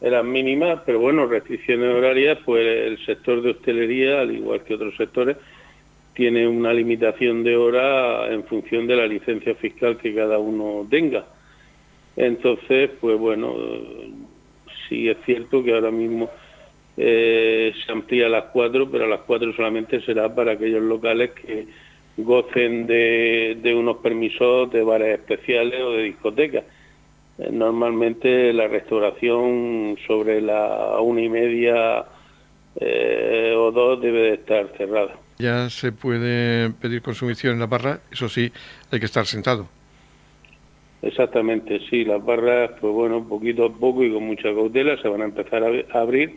eran 0.00 0.30
mínimas, 0.30 0.80
pero 0.86 1.00
bueno, 1.00 1.26
restricciones 1.26 1.92
horarias, 1.94 2.38
pues 2.44 2.64
el 2.64 3.04
sector 3.04 3.42
de 3.42 3.50
hostelería, 3.50 4.20
al 4.20 4.34
igual 4.34 4.62
que 4.62 4.74
otros 4.74 4.96
sectores, 4.96 5.36
tiene 6.14 6.46
una 6.46 6.72
limitación 6.72 7.42
de 7.42 7.56
hora 7.56 8.32
en 8.32 8.44
función 8.44 8.86
de 8.86 8.96
la 8.96 9.06
licencia 9.06 9.54
fiscal 9.56 9.98
que 9.98 10.14
cada 10.14 10.38
uno 10.38 10.86
tenga. 10.88 11.26
Entonces, 12.16 12.90
pues 13.00 13.18
bueno, 13.18 13.56
sí 14.88 15.08
es 15.08 15.18
cierto 15.26 15.62
que 15.62 15.74
ahora 15.74 15.90
mismo 15.90 16.30
eh, 17.02 17.72
se 17.84 17.92
amplía 17.92 18.26
a 18.26 18.30
las 18.30 18.44
cuatro, 18.52 18.90
pero 18.90 19.04
a 19.04 19.08
las 19.08 19.20
cuatro 19.20 19.52
solamente 19.54 20.00
será 20.02 20.34
para 20.34 20.52
aquellos 20.52 20.82
locales 20.82 21.30
que 21.30 21.66
gocen 22.16 22.86
de, 22.86 23.58
de 23.62 23.74
unos 23.74 23.98
permisos 23.98 24.70
de 24.70 24.82
bares 24.82 25.18
especiales 25.18 25.80
o 25.80 25.92
de 25.92 26.02
discotecas 26.02 26.64
normalmente 27.50 28.52
la 28.52 28.68
restauración 28.68 29.96
sobre 30.06 30.40
la 30.40 31.00
una 31.00 31.22
y 31.22 31.28
media 31.28 32.04
eh, 32.76 33.54
o 33.56 33.70
dos 33.70 34.00
debe 34.00 34.22
de 34.22 34.34
estar 34.34 34.68
cerrada. 34.76 35.14
Ya 35.38 35.70
se 35.70 35.92
puede 35.92 36.70
pedir 36.70 37.00
consumición 37.00 37.54
en 37.54 37.60
la 37.60 37.66
barra, 37.66 38.00
eso 38.12 38.28
sí, 38.28 38.52
hay 38.90 39.00
que 39.00 39.06
estar 39.06 39.24
sentado. 39.24 39.66
Exactamente, 41.02 41.80
sí, 41.88 42.04
las 42.04 42.22
barras, 42.22 42.72
pues 42.78 42.92
bueno, 42.92 43.26
poquito 43.26 43.64
a 43.64 43.72
poco 43.72 44.04
y 44.04 44.12
con 44.12 44.24
mucha 44.24 44.52
cautela 44.54 45.00
se 45.00 45.08
van 45.08 45.22
a 45.22 45.24
empezar 45.24 45.64
a 45.64 45.98
abrir. 45.98 46.36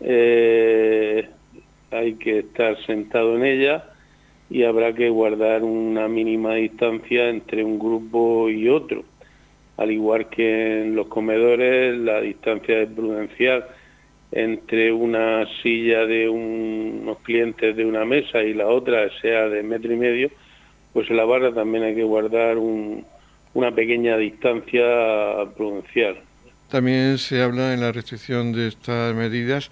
Eh, 0.00 1.28
hay 1.90 2.14
que 2.14 2.40
estar 2.40 2.76
sentado 2.84 3.36
en 3.36 3.44
ella 3.44 3.84
y 4.50 4.64
habrá 4.64 4.92
que 4.92 5.08
guardar 5.08 5.64
una 5.64 6.08
mínima 6.08 6.54
distancia 6.54 7.28
entre 7.28 7.64
un 7.64 7.78
grupo 7.78 8.48
y 8.48 8.68
otro 8.68 9.04
al 9.76 9.90
igual 9.90 10.28
que 10.28 10.82
en 10.82 10.96
los 10.96 11.06
comedores, 11.08 11.98
la 11.98 12.20
distancia 12.20 12.82
es 12.82 12.88
prudencial 12.90 13.66
entre 14.32 14.92
una 14.92 15.46
silla 15.62 16.06
de 16.06 16.28
unos 16.28 17.18
clientes 17.18 17.76
de 17.76 17.84
una 17.84 18.04
mesa 18.04 18.42
y 18.42 18.54
la 18.54 18.66
otra 18.68 19.08
sea 19.20 19.48
de 19.48 19.62
metro 19.62 19.92
y 19.92 19.96
medio, 19.96 20.30
pues 20.92 21.08
en 21.10 21.16
la 21.16 21.24
barra 21.24 21.52
también 21.52 21.84
hay 21.84 21.94
que 21.94 22.04
guardar 22.04 22.56
una 22.58 23.74
pequeña 23.74 24.16
distancia 24.16 24.82
prudencial. 25.56 26.16
También 26.70 27.18
se 27.18 27.42
habla 27.42 27.74
en 27.74 27.80
la 27.80 27.92
restricción 27.92 28.52
de 28.52 28.68
estas 28.68 29.14
medidas 29.14 29.70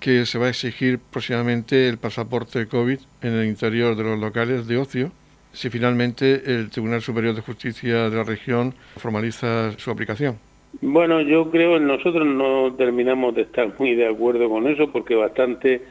que 0.00 0.26
se 0.26 0.38
va 0.38 0.46
a 0.46 0.50
exigir 0.50 0.98
próximamente 0.98 1.88
el 1.88 1.98
pasaporte 1.98 2.66
COVID 2.66 2.98
en 3.22 3.32
el 3.32 3.46
interior 3.46 3.96
de 3.96 4.04
los 4.04 4.18
locales 4.18 4.66
de 4.66 4.76
ocio 4.76 5.12
si 5.54 5.70
finalmente 5.70 6.42
el 6.46 6.68
Tribunal 6.68 7.00
Superior 7.00 7.34
de 7.34 7.40
Justicia 7.40 8.10
de 8.10 8.16
la 8.16 8.24
región 8.24 8.74
formaliza 8.96 9.72
su 9.78 9.90
aplicación. 9.90 10.36
Bueno, 10.82 11.20
yo 11.20 11.50
creo 11.50 11.78
que 11.78 11.84
nosotros 11.84 12.26
no 12.26 12.74
terminamos 12.74 13.34
de 13.36 13.42
estar 13.42 13.72
muy 13.78 13.94
de 13.94 14.08
acuerdo 14.08 14.50
con 14.50 14.66
eso 14.66 14.90
porque 14.90 15.14
bastante 15.14 15.82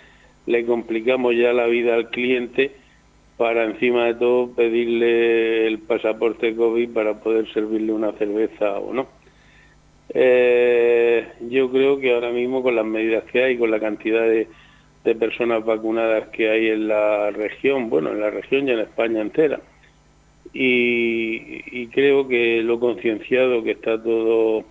le 0.45 0.65
complicamos 0.65 1.33
ya 1.35 1.53
la 1.53 1.67
vida 1.67 1.95
al 1.95 2.09
cliente 2.09 2.71
para 3.37 3.63
encima 3.63 4.05
de 4.05 4.15
todo 4.15 4.51
pedirle 4.51 5.65
el 5.67 5.79
pasaporte 5.79 6.53
COVID 6.53 6.89
para 6.89 7.21
poder 7.21 7.51
servirle 7.53 7.93
una 7.93 8.11
cerveza 8.11 8.77
o 8.77 8.93
no. 8.93 9.07
Eh, 10.09 11.27
yo 11.49 11.71
creo 11.71 11.99
que 11.99 12.13
ahora 12.13 12.31
mismo 12.31 12.61
con 12.61 12.75
las 12.75 12.85
medidas 12.85 13.23
que 13.25 13.43
hay, 13.43 13.57
con 13.57 13.71
la 13.71 13.79
cantidad 13.79 14.27
de, 14.27 14.47
personas 15.15 15.65
vacunadas 15.65 16.29
que 16.29 16.49
hay 16.49 16.69
en 16.69 16.87
la 16.87 17.29
región, 17.31 17.89
bueno, 17.89 18.11
en 18.11 18.21
la 18.21 18.29
región 18.29 18.67
y 18.67 18.71
en 18.71 18.79
España 18.79 19.21
entera. 19.21 19.59
Y, 20.53 21.87
creo 21.87 22.27
que 22.27 22.61
lo 22.63 22.79
concienciado 22.79 23.63
que 23.63 23.71
está 23.71 24.01
todo 24.01 24.65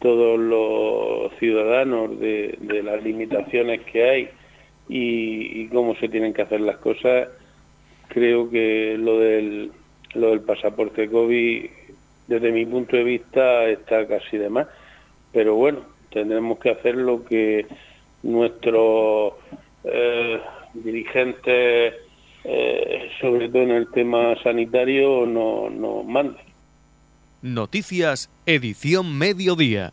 todos 0.00 0.38
los 0.38 1.32
ciudadanos 1.38 2.18
de, 2.20 2.58
las 2.84 3.02
limitaciones 3.02 3.80
que 3.82 4.04
hay 4.04 4.28
y, 4.88 5.66
cómo 5.68 5.94
se 5.96 6.08
tienen 6.08 6.34
que 6.34 6.42
hacer 6.42 6.60
las 6.60 6.76
cosas, 6.78 7.28
creo 8.08 8.50
que 8.50 8.96
lo 8.98 9.18
del, 9.20 9.70
lo 10.14 10.30
del 10.30 10.40
pasaporte 10.40 11.08
COVID, 11.08 11.66
desde 12.26 12.52
mi 12.52 12.66
punto 12.66 12.96
de 12.96 13.04
vista, 13.04 13.64
está 13.64 14.06
casi 14.06 14.38
de 14.38 14.48
más. 14.48 14.66
Pero 15.32 15.54
bueno, 15.54 15.80
tendremos 16.10 16.58
que 16.58 16.70
hacer 16.70 16.94
lo 16.96 17.24
que 17.24 17.66
nuestros 18.22 19.34
eh, 19.84 20.40
dirigentes, 20.74 21.94
eh, 22.44 23.10
sobre 23.20 23.48
todo 23.48 23.62
en 23.62 23.70
el 23.70 23.90
tema 23.90 24.34
sanitario, 24.42 25.26
nos 25.26 25.72
no. 25.72 26.36
Noticias, 27.42 28.30
edición 28.46 29.16
mediodía. 29.16 29.92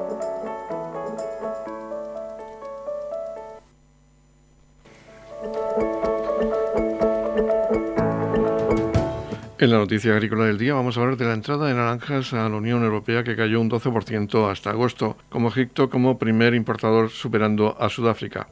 En 9.61 9.69
la 9.69 9.77
noticia 9.77 10.13
agrícola 10.13 10.45
del 10.45 10.57
día 10.57 10.73
vamos 10.73 10.97
a 10.97 11.01
hablar 11.01 11.17
de 11.17 11.25
la 11.25 11.33
entrada 11.33 11.67
de 11.67 11.75
naranjas 11.75 12.33
a 12.33 12.49
la 12.49 12.55
Unión 12.55 12.83
Europea 12.83 13.23
que 13.23 13.35
cayó 13.35 13.61
un 13.61 13.69
12% 13.69 14.49
hasta 14.49 14.71
agosto, 14.71 15.17
como 15.29 15.49
Egipto 15.49 15.87
como 15.87 16.17
primer 16.17 16.55
importador 16.55 17.11
superando 17.11 17.79
a 17.79 17.87
Sudáfrica. 17.89 18.47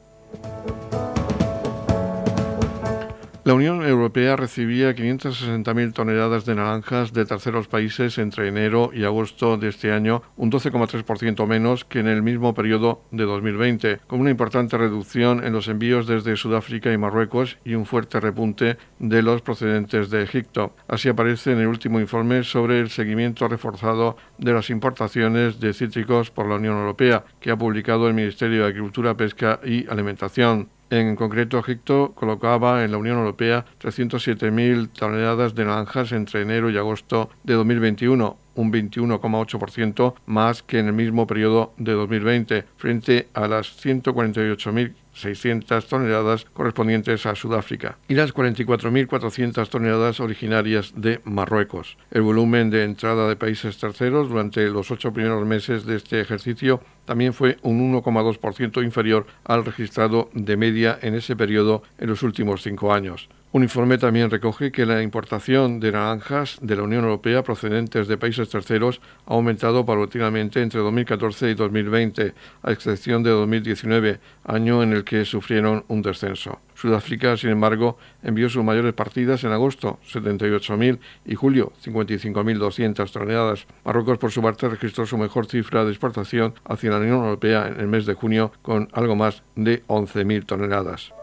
La 3.49 3.55
Unión 3.55 3.83
Europea 3.83 4.35
recibía 4.35 4.95
560.000 4.95 5.93
toneladas 5.93 6.45
de 6.45 6.53
naranjas 6.53 7.13
de 7.13 7.25
terceros 7.25 7.67
países 7.67 8.19
entre 8.19 8.47
enero 8.47 8.91
y 8.93 9.05
agosto 9.05 9.57
de 9.57 9.69
este 9.69 9.91
año, 9.91 10.21
un 10.37 10.51
12,3% 10.51 11.47
menos 11.47 11.83
que 11.83 11.97
en 11.97 12.07
el 12.07 12.21
mismo 12.21 12.53
periodo 12.53 13.01
de 13.09 13.23
2020, 13.23 14.01
con 14.05 14.19
una 14.19 14.29
importante 14.29 14.77
reducción 14.77 15.43
en 15.43 15.53
los 15.53 15.67
envíos 15.67 16.05
desde 16.05 16.35
Sudáfrica 16.35 16.93
y 16.93 16.99
Marruecos 16.99 17.57
y 17.65 17.73
un 17.73 17.87
fuerte 17.87 18.19
repunte 18.19 18.77
de 18.99 19.23
los 19.23 19.41
procedentes 19.41 20.11
de 20.11 20.21
Egipto. 20.21 20.75
Así 20.87 21.09
aparece 21.09 21.51
en 21.51 21.57
el 21.61 21.69
último 21.69 21.99
informe 21.99 22.43
sobre 22.43 22.79
el 22.79 22.91
seguimiento 22.91 23.47
reforzado 23.47 24.15
de 24.37 24.53
las 24.53 24.69
importaciones 24.69 25.59
de 25.59 25.73
cítricos 25.73 26.29
por 26.29 26.47
la 26.47 26.57
Unión 26.57 26.77
Europea, 26.77 27.23
que 27.39 27.49
ha 27.49 27.57
publicado 27.57 28.07
el 28.07 28.13
Ministerio 28.13 28.61
de 28.61 28.67
Agricultura, 28.67 29.17
Pesca 29.17 29.59
y 29.65 29.89
Alimentación. 29.89 30.69
En 30.91 31.15
concreto, 31.15 31.59
Egipto 31.59 32.13
colocaba 32.15 32.83
en 32.83 32.91
la 32.91 32.97
Unión 32.97 33.19
Europea 33.19 33.65
307.000 33.79 34.89
toneladas 34.89 35.53
de 35.53 35.65
naranjas 35.65 36.11
entre 36.11 36.41
enero 36.41 36.71
y 36.71 36.77
agosto 36.77 37.29
de 37.43 37.53
2021, 37.53 38.37
un 38.55 38.73
21,8% 38.73 40.15
más 40.25 40.63
que 40.63 40.79
en 40.79 40.87
el 40.87 40.93
mismo 40.93 41.27
periodo 41.27 41.73
de 41.77 41.93
2020, 41.93 42.65
frente 42.77 43.27
a 43.35 43.47
las 43.47 43.85
148.000 43.85 44.93
600 45.19 45.87
toneladas 45.87 46.45
correspondientes 46.53 47.25
a 47.25 47.35
Sudáfrica 47.35 47.97
y 48.07 48.13
las 48.13 48.33
44.400 48.33 49.67
toneladas 49.69 50.19
originarias 50.19 50.93
de 50.95 51.19
Marruecos. 51.25 51.97
El 52.11 52.21
volumen 52.21 52.69
de 52.69 52.83
entrada 52.83 53.27
de 53.27 53.35
países 53.35 53.77
terceros 53.77 54.29
durante 54.29 54.67
los 54.69 54.91
ocho 54.91 55.11
primeros 55.11 55.45
meses 55.45 55.85
de 55.85 55.97
este 55.97 56.21
ejercicio 56.21 56.81
también 57.09 57.33
fue 57.33 57.57
un 57.63 57.91
1,2% 57.91 58.83
inferior 58.83 59.25
al 59.43 59.65
registrado 59.65 60.29
de 60.35 60.55
media 60.57 60.99
en 61.01 61.15
ese 61.15 61.35
periodo 61.35 61.81
en 61.97 62.07
los 62.07 62.21
últimos 62.21 62.61
cinco 62.61 62.93
años. 62.93 63.29
Un 63.51 63.63
informe 63.63 63.97
también 63.97 64.29
recoge 64.29 64.71
que 64.71 64.85
la 64.85 65.01
importación 65.01 65.79
de 65.79 65.91
naranjas 65.91 66.59
de 66.61 66.75
la 66.75 66.83
Unión 66.83 67.05
Europea 67.05 67.41
procedentes 67.41 68.07
de 68.07 68.19
países 68.19 68.47
terceros 68.49 69.01
ha 69.25 69.33
aumentado 69.33 69.83
paulatinamente 69.87 70.61
entre 70.61 70.81
2014 70.81 71.49
y 71.49 71.55
2020, 71.55 72.35
a 72.61 72.71
excepción 72.71 73.23
de 73.23 73.31
2019, 73.31 74.19
año 74.43 74.83
en 74.83 74.93
el 74.93 75.03
que 75.03 75.25
sufrieron 75.25 75.85
un 75.87 76.03
descenso. 76.03 76.59
Sudáfrica, 76.79 77.35
sin 77.35 77.49
embargo, 77.49 77.97
envió 78.23 78.49
sus 78.49 78.63
mayores 78.63 78.93
partidas 78.93 79.43
en 79.43 79.51
agosto, 79.51 79.99
78.000, 80.09 80.99
y 81.25 81.35
julio, 81.35 81.73
55.200 81.83 83.11
toneladas. 83.11 83.67
Marruecos, 83.83 84.17
por 84.17 84.31
su 84.31 84.41
parte, 84.41 84.69
registró 84.69 85.05
su 85.05 85.17
mejor 85.17 85.47
cifra 85.47 85.83
de 85.83 85.91
exportación 85.91 86.53
hacia 86.63 86.91
la 86.91 86.99
Unión 86.99 87.17
Europea 87.17 87.67
en 87.67 87.79
el 87.81 87.87
mes 87.87 88.05
de 88.05 88.13
junio, 88.13 88.53
con 88.61 88.87
algo 88.93 89.15
más 89.15 89.43
de 89.55 89.83
11.000 89.87 90.45
toneladas. 90.45 91.18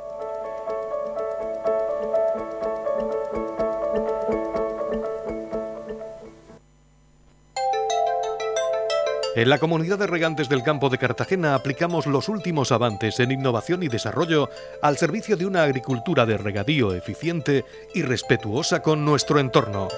En 9.37 9.51
la 9.51 9.59
comunidad 9.59 9.99
de 9.99 10.07
regantes 10.07 10.49
del 10.49 10.62
campo 10.62 10.88
de 10.88 10.96
Cartagena 10.96 11.55
aplicamos 11.55 12.07
los 12.07 12.31
últimos 12.31 12.72
avances 12.72 13.20
en 13.20 13.33
innovación 13.33 13.83
y 13.83 13.88
desarrollo 13.88 14.49
al 14.81 14.96
servicio 14.96 15.37
de 15.37 15.44
una 15.44 15.62
agricultura 15.62 16.25
de 16.25 16.38
regadío 16.38 16.94
eficiente 16.94 17.62
y 17.94 18.01
respetuosa 18.01 18.81
con 18.81 19.05
nuestro 19.05 19.38
entorno. 19.38 19.88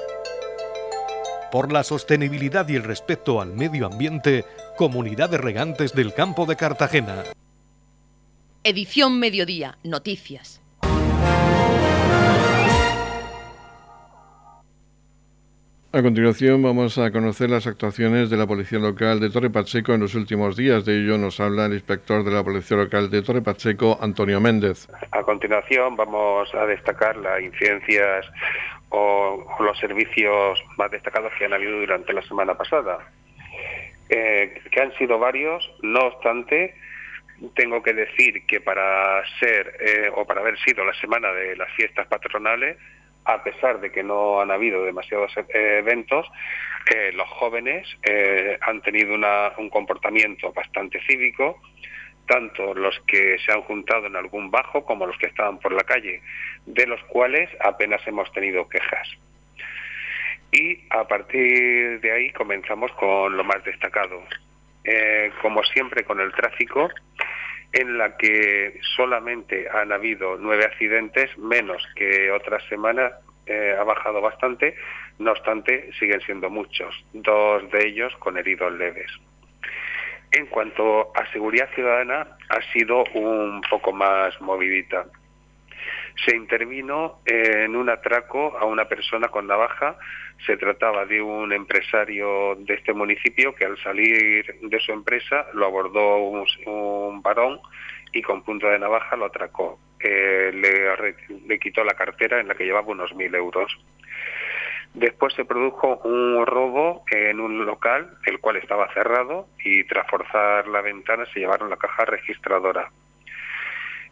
Por 1.53 1.70
la 1.70 1.85
sostenibilidad 1.85 2.68
y 2.68 2.74
el 2.74 2.83
respeto 2.83 3.40
al 3.40 3.53
medio 3.53 3.87
ambiente, 3.87 4.44
Comunidad 4.77 5.31
de 5.31 5.38
Regantes 5.38 5.92
del 5.92 6.12
Campo 6.14 6.44
de 6.44 6.57
Cartagena. 6.57 7.22
Edición 8.64 9.20
Mediodía, 9.20 9.79
Noticias. 9.85 10.61
A 15.90 16.03
continuación 16.03 16.62
vamos 16.62 16.98
a 16.98 17.11
conocer 17.11 17.48
las 17.48 17.66
actuaciones 17.66 18.29
de 18.29 18.37
la 18.37 18.46
Policía 18.46 18.79
Local 18.79 19.20
de 19.20 19.31
Torre 19.31 19.48
Pacheco 19.48 19.94
en 19.94 20.01
los 20.01 20.14
últimos 20.14 20.55
días. 20.55 20.85
De 20.85 20.98
ello 20.98 21.16
nos 21.16 21.40
habla 21.40 21.64
el 21.64 21.72
inspector 21.72 22.24
de 22.24 22.31
la 22.31 22.44
Policía 22.44 22.77
Local 22.77 23.09
de 23.09 23.22
Torre 23.22 23.40
Pacheco, 23.40 23.98
Antonio 23.98 24.38
Méndez. 24.38 24.87
A 25.12 25.22
continuación 25.22 25.96
vamos 25.96 26.55
a 26.55 26.66
destacar 26.66 27.16
las 27.16 27.40
incidencias 27.40 28.27
o 28.90 29.46
los 29.61 29.79
servicios 29.79 30.62
más 30.77 30.90
destacados 30.90 31.33
que 31.38 31.46
han 31.46 31.55
habido 31.55 31.81
durante 31.81 32.12
la 32.12 32.20
semana 32.20 32.55
pasada, 32.55 33.11
eh, 34.11 34.61
que 34.70 34.83
han 34.83 34.92
sido 34.98 35.18
varios, 35.18 35.72
no 35.81 36.01
obstante, 36.01 36.74
tengo 37.55 37.83
que 37.83 37.94
decir 37.94 38.44
que 38.46 38.61
para 38.61 39.22
ser 39.40 39.74
eh, 39.81 40.11
o 40.14 40.27
para 40.27 40.42
haber 40.42 40.59
sido 40.59 40.85
la 40.85 40.92
semana 41.01 41.33
de 41.33 41.57
las 41.57 41.72
fiestas 41.72 42.07
patronales, 42.09 42.77
a 43.29 43.43
pesar 43.43 43.79
de 43.81 43.93
que 43.93 44.03
no 44.03 44.41
han 44.41 44.51
habido 44.51 44.85
demasiados 44.85 45.31
eh, 45.37 45.79
eventos, 45.81 46.27
eh, 46.91 47.12
los 47.12 47.29
jóvenes 47.29 47.87
eh, 48.03 48.57
han 48.62 48.81
tenido 48.81 49.14
un 49.59 49.69
comportamiento 49.69 50.51
bastante 50.55 50.99
cívico, 51.07 51.61
tanto 52.27 52.73
los 52.73 52.99
que 53.07 53.37
se 53.45 53.53
han 53.53 53.61
juntado 53.62 54.07
en 54.07 54.17
algún 54.17 54.51
bajo 54.51 54.83
como 54.83 55.07
los 55.07 55.19
que 55.19 55.27
estaban 55.27 55.59
por 55.59 55.75
la 55.75 55.85
calle, 55.85 56.23
de 56.64 56.87
los 56.87 57.03
cuales 57.05 57.51
apenas 57.61 58.01
hemos 58.07 58.33
tenido 58.33 58.67
quejas. 58.67 59.07
Y 60.51 60.81
a 60.88 61.07
partir 61.07 62.01
de 62.01 62.11
ahí 62.11 62.33
comenzamos 62.33 62.91
con 62.93 63.37
lo 63.37 63.45
más 63.45 63.62
destacado. 63.62 64.23
como 65.43 65.62
siempre 65.64 66.03
con 66.05 66.19
el 66.19 66.33
tráfico, 66.33 66.88
en 67.73 67.99
la 67.99 68.17
que 68.17 68.81
solamente 68.97 69.69
han 69.69 69.93
habido 69.93 70.37
nueve 70.39 70.65
accidentes, 70.65 71.37
menos 71.39 71.87
que 71.95 72.31
otras 72.31 72.63
semanas, 72.69 73.13
eh, 73.47 73.75
ha 73.79 73.85
bajado 73.85 74.21
bastante, 74.21 74.75
no 75.19 75.33
obstante 75.33 75.91
siguen 75.99 76.21
siendo 76.21 76.51
muchos, 76.51 76.95
dos 77.13 77.71
de 77.71 77.87
ellos 77.87 78.15
con 78.19 78.37
heridos 78.39 78.73
leves. 78.75 79.11
En 80.31 80.47
cuanto 80.47 81.11
a 81.17 81.31
seguridad 81.33 81.71
ciudadana, 81.75 82.37
ha 82.51 82.73
sido 82.73 83.05
un 83.15 83.63
poco 83.71 83.93
más 83.93 84.39
movidita. 84.41 85.07
Se 86.25 86.35
intervino 86.35 87.21
en 87.25 87.77
un 87.77 87.89
atraco 87.89 88.57
a 88.59 88.65
una 88.65 88.87
persona 88.87 89.29
con 89.29 89.47
navaja. 89.47 89.97
Se 90.47 90.57
trataba 90.57 91.07
de 91.07 91.23
un 91.23 91.53
empresario 91.53 92.57
de 92.57 92.75
este 92.75 92.93
municipio 92.93 93.55
que 93.55 93.65
al 93.65 93.79
salir 93.83 94.59
de 94.61 94.81
su 94.81 94.93
empresa 94.93 95.47
lo 95.55 95.67
abordó 95.67 96.17
un, 96.19 97.23
varón 97.23 97.61
y 98.13 98.23
con 98.23 98.43
punta 98.43 98.69
de 98.69 98.79
navaja 98.79 99.17
lo 99.17 99.27
atracó. 99.27 99.79
Eh, 100.01 100.51
le, 100.55 101.15
le 101.47 101.59
quitó 101.59 101.85
la 101.85 101.95
cartera 101.95 102.41
en 102.41 102.49
la 102.49 102.55
que 102.55 102.65
llevaba 102.65 102.89
unos 102.89 103.15
mil 103.15 103.35
euros. 103.35 103.77
Después 104.95 105.35
se 105.35 105.45
produjo 105.45 105.99
un 105.99 106.45
robo 106.47 107.05
en 107.11 107.41
un 107.41 107.65
local, 107.67 108.19
el 108.25 108.41
cual 108.41 108.57
estaba 108.57 108.93
cerrado, 108.93 109.47
y 109.63 109.85
tras 109.85 110.09
forzar 110.09 110.67
la 110.67 110.81
ventana 110.81 111.25
se 111.33 111.41
llevaron 111.41 111.71
la 111.71 111.77
caja 111.77 112.05
registradora. 112.05 112.91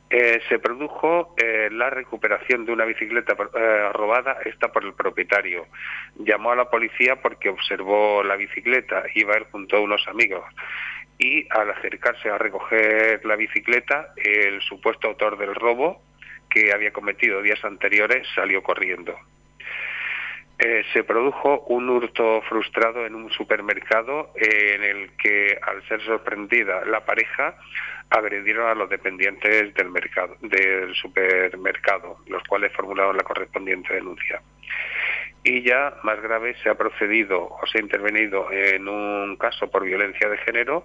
Eh, 0.08 0.40
se 0.48 0.60
produjo 0.60 1.34
eh, 1.36 1.68
la 1.72 1.90
recuperación 1.90 2.64
de 2.64 2.72
una 2.72 2.84
bicicleta 2.84 3.32
eh, 3.32 3.90
robada, 3.92 4.38
esta 4.44 4.70
por 4.70 4.84
el 4.84 4.94
propietario. 4.94 5.66
Llamó 6.16 6.52
a 6.52 6.56
la 6.56 6.70
policía 6.70 7.16
porque 7.16 7.48
observó 7.48 8.22
la 8.22 8.36
bicicleta, 8.36 9.02
iba 9.14 9.36
ir 9.36 9.46
junto 9.50 9.76
a 9.76 9.80
unos 9.80 10.06
amigos. 10.06 10.44
Y 11.18 11.48
al 11.50 11.70
acercarse 11.70 12.30
a 12.30 12.38
recoger 12.38 13.24
la 13.24 13.34
bicicleta, 13.34 14.12
el 14.16 14.60
supuesto 14.62 15.08
autor 15.08 15.38
del 15.38 15.54
robo, 15.54 16.02
que 16.50 16.72
había 16.72 16.92
cometido 16.92 17.42
días 17.42 17.64
anteriores, 17.64 18.28
salió 18.34 18.62
corriendo. 18.62 19.18
se 20.92 21.04
produjo 21.04 21.60
un 21.68 21.88
hurto 21.90 22.42
frustrado 22.42 23.06
en 23.06 23.14
un 23.14 23.30
supermercado 23.30 24.32
en 24.36 24.82
el 24.84 25.10
que, 25.16 25.58
al 25.60 25.86
ser 25.88 26.00
sorprendida 26.02 26.84
la 26.84 27.04
pareja, 27.04 27.56
agredieron 28.10 28.68
a 28.68 28.74
los 28.74 28.88
dependientes 28.88 29.74
del 29.74 29.90
mercado 29.90 30.36
del 30.40 30.94
supermercado, 30.94 32.18
los 32.28 32.42
cuales 32.44 32.72
formularon 32.72 33.16
la 33.16 33.24
correspondiente 33.24 33.94
denuncia. 33.94 34.40
Y 35.42 35.62
ya 35.62 35.94
más 36.02 36.20
grave 36.20 36.56
se 36.62 36.68
ha 36.68 36.74
procedido 36.74 37.40
o 37.42 37.66
se 37.66 37.78
ha 37.78 37.80
intervenido 37.80 38.50
en 38.50 38.88
un 38.88 39.36
caso 39.36 39.70
por 39.70 39.84
violencia 39.84 40.28
de 40.28 40.38
género 40.38 40.84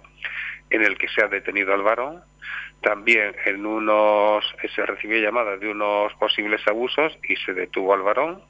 en 0.70 0.82
el 0.82 0.96
que 0.98 1.08
se 1.08 1.22
ha 1.22 1.28
detenido 1.28 1.74
al 1.74 1.82
varón. 1.82 2.22
También 2.80 3.34
en 3.44 3.66
unos 3.66 4.44
se 4.74 4.86
recibió 4.86 5.18
llamada 5.18 5.56
de 5.56 5.68
unos 5.68 6.12
posibles 6.14 6.60
abusos 6.66 7.16
y 7.28 7.36
se 7.36 7.54
detuvo 7.54 7.94
al 7.94 8.02
varón. 8.02 8.42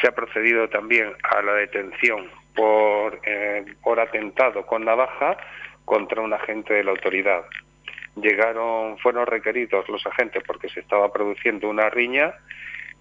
Se 0.00 0.08
ha 0.08 0.12
procedido 0.12 0.68
también 0.68 1.12
a 1.22 1.42
la 1.42 1.54
detención 1.54 2.28
por, 2.54 3.20
eh, 3.24 3.64
por 3.82 4.00
atentado 4.00 4.66
con 4.66 4.84
navaja 4.84 5.36
contra 5.84 6.20
un 6.20 6.32
agente 6.32 6.74
de 6.74 6.84
la 6.84 6.92
autoridad 6.92 7.44
llegaron, 8.16 8.98
fueron 8.98 9.26
requeridos 9.26 9.88
los 9.88 10.04
agentes 10.06 10.42
porque 10.46 10.68
se 10.68 10.80
estaba 10.80 11.12
produciendo 11.12 11.68
una 11.68 11.90
riña 11.90 12.34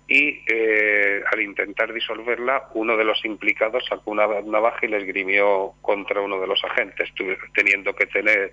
y 0.09 0.41
eh, 0.47 1.21
al 1.31 1.39
intentar 1.41 1.93
disolverla, 1.93 2.69
uno 2.73 2.97
de 2.97 3.03
los 3.03 3.23
implicados 3.25 3.85
sacó 3.87 4.09
una 4.09 4.25
navaja 4.41 4.85
y 4.85 4.89
le 4.89 4.97
esgrimió 4.97 5.73
contra 5.81 6.19
uno 6.19 6.39
de 6.39 6.47
los 6.47 6.63
agentes, 6.63 7.13
teniendo 7.53 7.93
que 7.93 8.07
tener 8.07 8.51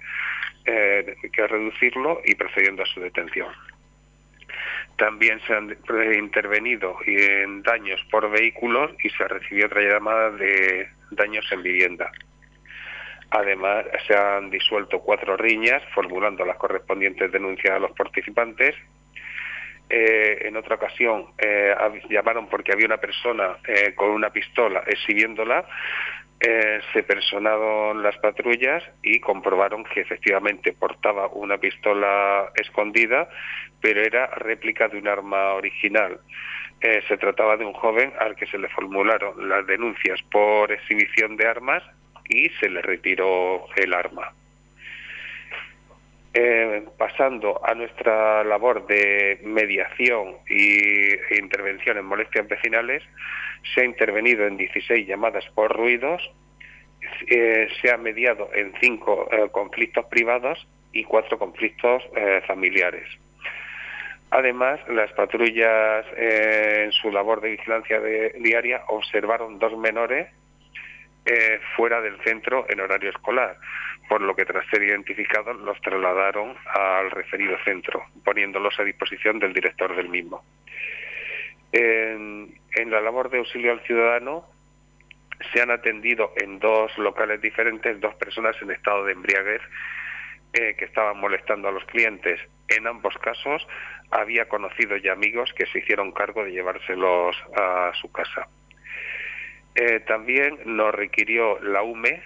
eh, 0.67 1.17
que 1.33 1.47
reducirlo 1.47 2.21
y 2.27 2.35
procediendo 2.35 2.83
a 2.83 2.87
su 2.87 3.01
detención. 3.01 3.49
También 4.99 5.41
se 5.47 5.55
han 5.55 5.77
intervenido 6.15 6.97
en 7.07 7.63
daños 7.63 8.05
por 8.11 8.31
vehículos 8.31 8.93
y 9.03 9.09
se 9.11 9.27
recibió 9.27 9.67
otra 9.67 9.81
llamada 9.81 10.31
de 10.33 10.89
daños 11.11 11.47
en 11.53 11.63
vivienda. 11.63 12.13
Además, 13.31 13.85
se 14.07 14.17
han 14.17 14.51
disuelto 14.51 15.01
cuatro 15.01 15.37
riñas, 15.37 15.83
formulando 15.95 16.45
las 16.45 16.57
correspondientes 16.57 17.33
denuncias 17.33 17.75
a 17.75 17.79
los 17.79 17.93
participantes. 17.93 18.75
Eh, 19.89 20.47
en 20.47 20.57
otra 20.57 20.77
ocasión 20.77 21.27
eh, 21.39 21.75
llamaron 22.09 22.49
porque 22.49 22.73
había 22.73 22.87
una 22.87 22.97
persona 22.97 23.59
eh, 23.67 23.95
con 23.95 24.11
una 24.11 24.31
pistola 24.31 24.83
exhibiéndola. 24.87 25.65
se 26.93 27.03
personaron 27.03 28.03
las 28.03 28.17
patrullas 28.19 28.83
y 29.03 29.21
comprobaron 29.21 29.85
que 29.85 30.01
efectivamente 30.01 30.73
portaba 30.73 31.29
una 31.29 31.57
pistola 31.57 32.51
escondida, 32.55 33.29
pero 33.81 34.03
era 34.03 34.27
réplica 34.27 34.89
de 34.89 34.99
un 34.99 35.09
arma 35.09 35.55
original. 35.55 36.21
se 36.81 37.17
trataba 37.17 37.57
de 37.57 37.65
un 37.65 37.73
joven 37.73 38.13
al 38.21 38.37
que 38.37 38.47
se 38.47 38.59
le 38.59 38.69
formularon 38.69 39.49
las 39.49 39.67
denuncias 39.67 40.21
por 40.31 40.71
exhibición 40.71 41.37
de 41.37 41.47
armas 41.49 41.83
y 42.29 42.49
se 42.61 42.69
le 42.69 42.83
retiró 42.83 43.67
el 43.77 43.95
arma. 43.95 44.33
Eh, 46.39 46.85
pasando 46.99 47.65
a 47.65 47.75
nuestra 47.75 48.45
labor 48.45 48.87
de 48.87 49.41
mediación 49.43 50.37
y, 50.47 51.15
intervención 51.35 51.97
en 51.97 52.05
molestias 52.05 52.47
vecinales, 52.47 53.03
se 53.75 53.81
ha 53.81 53.85
intervenido 53.85 54.47
en 54.47 54.59
16 54.59 55.07
llamadas 55.07 55.47
por 55.55 55.75
ruidos, 55.75 56.31
eh, 57.29 57.69
se 57.81 57.91
ha 57.91 57.97
mediado 57.97 58.51
en 58.53 58.75
cinco 58.83 59.31
eh, 59.33 59.49
conflictos 59.51 60.05
privados 60.07 60.69
y 60.93 61.05
cuatro 61.05 61.39
conflictos 61.39 62.03
familiares. 62.47 63.09
Además, 64.31 64.79
las 64.89 65.13
patrullas 65.13 66.05
en 66.17 66.93
su 66.93 67.11
labor 67.11 67.41
de 67.41 67.51
vigilancia 67.51 68.01
diaria 68.01 68.83
observaron 68.89 69.59
dos 69.59 69.77
menores 69.79 70.29
eh, 71.27 71.61
fuera 71.77 72.01
del 72.01 72.19
centro 72.23 72.67
en 72.69 72.81
horario 72.81 73.11
escolar, 73.11 73.57
por 74.09 74.21
lo 74.21 74.37
que 74.37 74.45
tras 74.45 74.65
ser 74.69 74.83
identificados 74.83 75.57
los 75.61 75.81
trasladaron 75.81 76.55
al 76.67 77.11
referido 77.11 77.57
centro, 77.65 78.05
poniéndolos 78.25 78.79
a 78.79 78.85
disposición 78.85 79.41
del 79.41 79.53
director 79.53 79.97
del 79.97 80.09
mismo. 80.09 80.45
En, 81.73 82.55
la 82.91 83.01
labor 83.01 83.31
de 83.31 83.39
auxilio 83.39 83.73
al 83.73 83.81
ciudadano 83.81 84.45
se 85.53 85.61
han 85.61 85.71
atendido 85.71 86.33
en 86.37 86.61
dos 86.61 86.97
locales 86.97 87.41
diferentes 87.41 88.01
dos 88.01 88.15
personas 88.15 88.55
en 88.63 88.71
estado 88.71 89.05
de 89.05 89.13
embriaguez 89.13 89.63
eh, 90.53 90.77
que 90.79 90.85
estaban 90.85 91.19
molestando 91.19 91.69
a 91.69 91.73
los 91.73 91.85
clientes. 91.87 92.41
En 92.69 92.87
ambos 92.87 93.19
casos 93.19 93.67
había 94.11 94.49
conocidos 94.49 95.03
y 95.03 95.09
amigos 95.09 95.53
que 95.55 95.67
se 95.67 95.81
hicieron 95.81 96.13
cargo 96.13 96.45
de 96.45 96.53
llevárselos 96.53 97.37
a 97.57 97.93
su 98.01 98.11
casa. 98.13 98.49
Eh, 99.77 100.01
también 100.01 100.59
nos 100.65 100.95
requirió 100.95 101.61
la 101.61 101.83
UME 101.83 102.23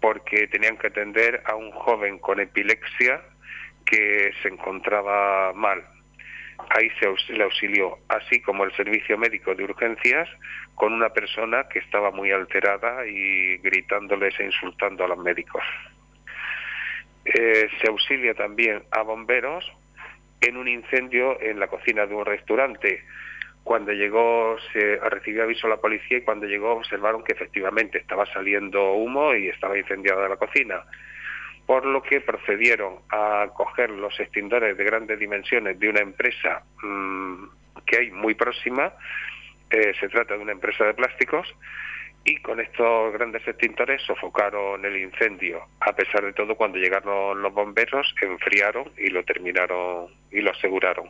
porque 0.00 0.46
tenían 0.46 0.78
que 0.78 0.86
atender 0.86 1.42
a 1.44 1.54
un 1.54 1.70
joven 1.72 2.18
con 2.18 2.40
epilepsia 2.40 3.20
que 3.84 4.32
se 4.42 4.48
encontraba 4.48 5.52
mal. 5.52 5.84
Ahí 6.70 6.90
se 6.98 7.32
le 7.34 7.44
auxilió, 7.44 7.98
así 8.08 8.40
como 8.40 8.64
el 8.64 8.74
servicio 8.76 9.18
médico 9.18 9.54
de 9.54 9.64
urgencias 9.64 10.28
con 10.74 10.94
una 10.94 11.10
persona 11.10 11.68
que 11.68 11.80
estaba 11.80 12.10
muy 12.10 12.30
alterada 12.30 13.06
y 13.06 13.58
gritándoles 13.58 14.38
e 14.40 14.44
insultando 14.44 15.04
a 15.04 15.08
los 15.08 15.18
médicos. 15.18 15.62
Eh, 17.26 17.68
se 17.78 17.88
auxilia 17.88 18.32
también 18.32 18.82
a 18.90 19.02
bomberos 19.02 19.70
en 20.40 20.56
un 20.56 20.66
incendio 20.66 21.38
en 21.42 21.60
la 21.60 21.68
cocina 21.68 22.06
de 22.06 22.14
un 22.14 22.24
restaurante 22.24 23.04
cuando 23.64 23.92
llegó, 23.92 24.56
se 24.72 24.96
recibió 24.96 25.44
aviso 25.44 25.68
la 25.68 25.76
policía 25.76 26.18
y 26.18 26.22
cuando 26.22 26.46
llegó 26.46 26.72
observaron 26.72 27.22
que 27.22 27.32
efectivamente 27.32 27.98
estaba 27.98 28.26
saliendo 28.26 28.92
humo 28.94 29.34
y 29.34 29.48
estaba 29.48 29.78
incendiada 29.78 30.28
la 30.28 30.36
cocina. 30.36 30.84
Por 31.66 31.86
lo 31.86 32.02
que 32.02 32.20
procedieron 32.20 32.96
a 33.10 33.48
coger 33.54 33.90
los 33.90 34.18
extintores 34.18 34.76
de 34.76 34.84
grandes 34.84 35.18
dimensiones 35.18 35.78
de 35.78 35.88
una 35.88 36.00
empresa 36.00 36.62
mm, 36.82 37.44
que 37.86 37.98
hay 37.98 38.10
muy 38.10 38.34
próxima, 38.34 38.92
eh, 39.70 39.92
se 40.00 40.08
trata 40.08 40.34
de 40.34 40.40
una 40.40 40.52
empresa 40.52 40.84
de 40.84 40.94
plásticos, 40.94 41.46
y 42.24 42.36
con 42.38 42.60
estos 42.60 43.12
grandes 43.12 43.46
extintores 43.46 44.02
sofocaron 44.02 44.84
el 44.84 44.96
incendio. 44.96 45.62
A 45.80 45.92
pesar 45.92 46.24
de 46.24 46.32
todo, 46.32 46.54
cuando 46.54 46.78
llegaron 46.78 47.40
los 47.40 47.52
bomberos, 47.52 48.14
enfriaron 48.20 48.90
y 48.98 49.08
lo 49.08 49.24
terminaron 49.24 50.08
y 50.30 50.40
lo 50.40 50.50
aseguraron. 50.50 51.08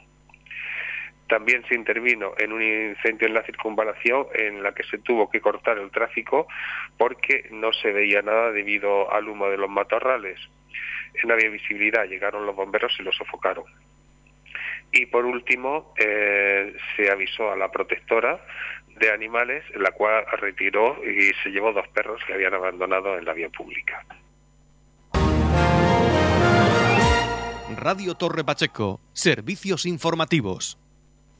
También 1.31 1.65
se 1.69 1.77
intervino 1.77 2.33
en 2.39 2.53
un 2.53 2.61
incendio 2.61 3.29
en 3.29 3.35
la 3.35 3.45
circunvalación 3.45 4.27
en 4.35 4.65
la 4.65 4.73
que 4.73 4.83
se 4.83 4.99
tuvo 4.99 5.31
que 5.31 5.41
cortar 5.41 5.79
el 5.79 5.93
tráfico 5.93 6.49
porque 6.99 7.47
no 7.53 7.73
se 7.73 7.93
veía 7.93 8.21
nada 8.21 8.51
debido 8.51 9.13
al 9.13 9.29
humo 9.29 9.49
de 9.49 9.57
los 9.57 9.71
matorrales. 9.71 10.41
No 11.23 11.35
había 11.35 11.49
visibilidad, 11.49 12.07
llegaron 12.07 12.47
los 12.47 12.57
bomberos 12.57 12.93
y 12.99 13.05
lo 13.05 13.13
sofocaron. 13.13 13.65
Y 14.91 15.07
por 15.07 15.25
último, 15.25 15.95
eh, 15.97 16.75
se 16.97 17.09
avisó 17.13 17.53
a 17.53 17.57
la 17.57 17.71
protectora 17.71 18.45
de 18.99 19.13
animales, 19.13 19.63
la 19.77 19.93
cual 19.93 20.25
retiró 20.33 20.99
y 21.05 21.33
se 21.45 21.51
llevó 21.51 21.73
dos 21.73 21.87
perros 21.89 22.21
que 22.27 22.33
habían 22.33 22.55
abandonado 22.55 23.17
en 23.17 23.25
la 23.25 23.35
vía 23.35 23.51
pública. 23.51 24.05
Radio 27.77 28.17
Torre 28.17 28.43
Pacheco, 28.43 29.01
servicios 29.13 29.87
informativos. 29.87 30.80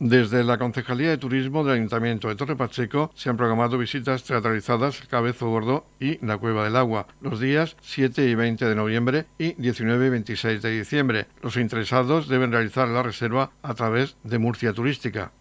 Desde 0.01 0.45
la 0.45 0.57
Concejalía 0.57 1.11
de 1.11 1.19
Turismo 1.19 1.63
del 1.63 1.75
Ayuntamiento 1.75 2.29
de 2.29 2.35
Torre 2.35 2.57
Pacheco 2.57 3.11
se 3.15 3.29
han 3.29 3.37
programado 3.37 3.77
visitas 3.77 4.25
teatralizadas 4.25 5.03
Cabezo 5.03 5.51
Gordo 5.51 5.85
y 6.01 6.25
la 6.25 6.39
Cueva 6.39 6.65
del 6.65 6.77
Agua 6.77 7.07
los 7.21 7.39
días 7.39 7.77
7 7.83 8.25
y 8.25 8.35
20 8.35 8.65
de 8.65 8.75
noviembre 8.75 9.27
y 9.37 9.53
19 9.61 10.07
y 10.07 10.09
26 10.09 10.63
de 10.63 10.71
diciembre. 10.71 11.27
Los 11.43 11.59
interesados 11.59 12.29
deben 12.29 12.51
realizar 12.51 12.89
la 12.89 13.03
reserva 13.03 13.51
a 13.61 13.75
través 13.75 14.17
de 14.25 14.39
Murcia 14.39 14.73
Turística. 14.73 15.33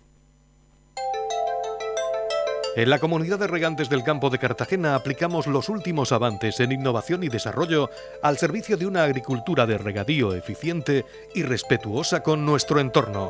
En 2.75 2.89
la 2.89 2.99
comunidad 2.99 3.39
de 3.39 3.47
regantes 3.47 3.89
del 3.89 4.03
campo 4.03 4.29
de 4.29 4.39
Cartagena 4.39 4.95
aplicamos 4.95 5.47
los 5.47 5.69
últimos 5.69 6.11
avances 6.11 6.59
en 6.59 6.73
innovación 6.73 7.23
y 7.23 7.29
desarrollo 7.29 7.89
al 8.21 8.37
servicio 8.37 8.75
de 8.75 8.87
una 8.87 9.05
agricultura 9.05 9.65
de 9.65 9.77
regadío 9.77 10.35
eficiente 10.35 11.05
y 11.33 11.43
respetuosa 11.43 12.21
con 12.23 12.45
nuestro 12.45 12.81
entorno 12.81 13.29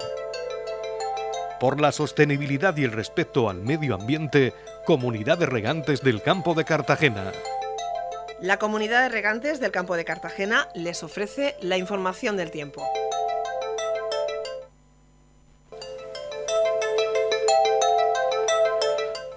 por 1.60 1.80
la 1.82 1.92
sostenibilidad 1.92 2.76
y 2.78 2.84
el 2.84 2.92
respeto 2.92 3.50
al 3.50 3.62
medio 3.62 3.96
ambiente, 3.96 4.54
Comunidad 4.86 5.38
de 5.38 5.46
Regantes 5.46 6.02
del 6.02 6.22
Campo 6.22 6.54
de 6.54 6.66
Cartagena. 6.66 7.32
La 8.40 8.58
Comunidad 8.58 9.04
de 9.04 9.10
Regantes 9.10 9.60
del 9.60 9.72
Campo 9.72 9.98
de 9.98 10.06
Cartagena 10.06 10.70
les 10.74 11.04
ofrece 11.04 11.56
la 11.60 11.78
información 11.78 12.38
del 12.38 12.52
tiempo. 12.52 12.88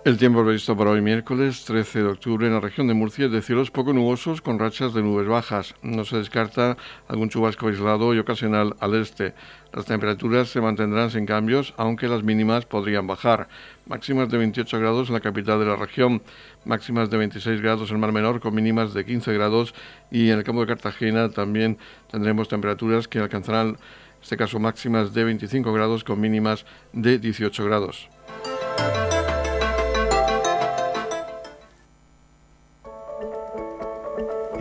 El 0.04 0.18
tiempo 0.18 0.42
previsto 0.42 0.76
para 0.76 0.90
hoy 0.90 1.00
miércoles 1.00 1.64
13 1.64 2.00
de 2.00 2.08
octubre 2.08 2.48
en 2.48 2.54
la 2.54 2.58
región 2.58 2.88
de 2.88 2.94
Murcia 2.94 3.26
es 3.26 3.30
de 3.30 3.40
cielos 3.40 3.70
poco 3.70 3.92
nubosos 3.92 4.42
con 4.42 4.58
rachas 4.58 4.94
de 4.94 5.00
nubes 5.00 5.28
bajas. 5.28 5.76
No 5.80 6.04
se 6.04 6.16
descarta 6.16 6.76
algún 7.06 7.28
chubasco 7.28 7.68
aislado 7.68 8.12
y 8.12 8.18
ocasional 8.18 8.74
al 8.80 8.96
este. 8.96 9.32
Las 9.72 9.84
temperaturas 9.84 10.48
se 10.48 10.60
mantendrán 10.60 11.12
sin 11.12 11.24
cambios, 11.24 11.72
aunque 11.76 12.08
las 12.08 12.24
mínimas 12.24 12.66
podrían 12.66 13.06
bajar. 13.06 13.46
Máximas 13.86 14.28
de 14.28 14.38
28 14.38 14.80
grados 14.80 15.06
en 15.06 15.14
la 15.14 15.20
capital 15.20 15.60
de 15.60 15.66
la 15.66 15.76
región, 15.76 16.20
máximas 16.64 17.08
de 17.08 17.18
26 17.18 17.60
grados 17.60 17.90
en 17.90 17.94
el 17.94 18.00
Mar 18.00 18.10
Menor 18.10 18.40
con 18.40 18.56
mínimas 18.56 18.94
de 18.94 19.04
15 19.04 19.32
grados 19.34 19.72
y 20.10 20.30
en 20.30 20.38
el 20.38 20.42
campo 20.42 20.62
de 20.62 20.66
Cartagena 20.66 21.28
también 21.28 21.78
tendremos 22.10 22.48
temperaturas 22.48 23.06
que 23.06 23.20
alcanzarán, 23.20 23.68
en 23.68 23.76
este 24.20 24.36
caso, 24.36 24.58
máximas 24.58 25.14
de 25.14 25.22
25 25.22 25.72
grados 25.72 26.02
con 26.02 26.20
mínimas 26.20 26.66
de 26.92 27.20
18 27.20 27.64
grados. 27.64 28.08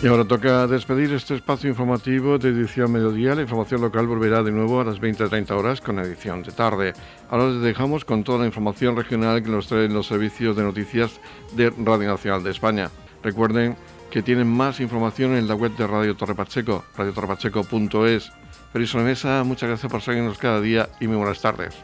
Y 0.00 0.06
ahora 0.06 0.24
toca 0.24 0.68
despedir 0.68 1.12
este 1.12 1.34
espacio 1.34 1.68
informativo 1.68 2.38
de 2.38 2.50
edición 2.50 2.92
mediodía. 2.92 3.34
La 3.34 3.42
información 3.42 3.80
local 3.80 4.06
volverá 4.06 4.44
de 4.44 4.52
nuevo 4.52 4.80
a 4.80 4.84
las 4.84 5.00
20.30 5.00 5.50
horas 5.50 5.80
con 5.80 5.98
edición 5.98 6.44
de 6.44 6.52
tarde. 6.52 6.92
Ahora 7.28 7.48
les 7.48 7.62
dejamos 7.62 8.04
con 8.04 8.22
toda 8.22 8.38
la 8.38 8.46
información 8.46 8.94
regional 8.94 9.42
que 9.42 9.50
nos 9.50 9.66
traen 9.66 9.92
los 9.92 10.06
servicios 10.06 10.54
de 10.54 10.62
noticias 10.62 11.20
de 11.56 11.70
Radio 11.70 12.10
Nacional 12.10 12.44
de 12.44 12.52
España. 12.52 12.90
Recuerden 13.24 13.76
que 14.08 14.22
tienen 14.22 14.46
más 14.46 14.78
información 14.78 15.34
en 15.34 15.48
la 15.48 15.56
web 15.56 15.76
de 15.76 15.88
Radio 15.88 16.14
Torre 16.14 16.36
Pacheco, 16.36 16.84
radiotorrepacheco.es. 16.96 18.32
Feliz 18.72 18.94
Mesa, 18.94 19.42
muchas 19.42 19.68
gracias 19.68 19.90
por 19.90 20.00
seguirnos 20.00 20.38
cada 20.38 20.60
día 20.60 20.88
y 21.00 21.08
muy 21.08 21.16
buenas 21.16 21.40
tardes. 21.40 21.74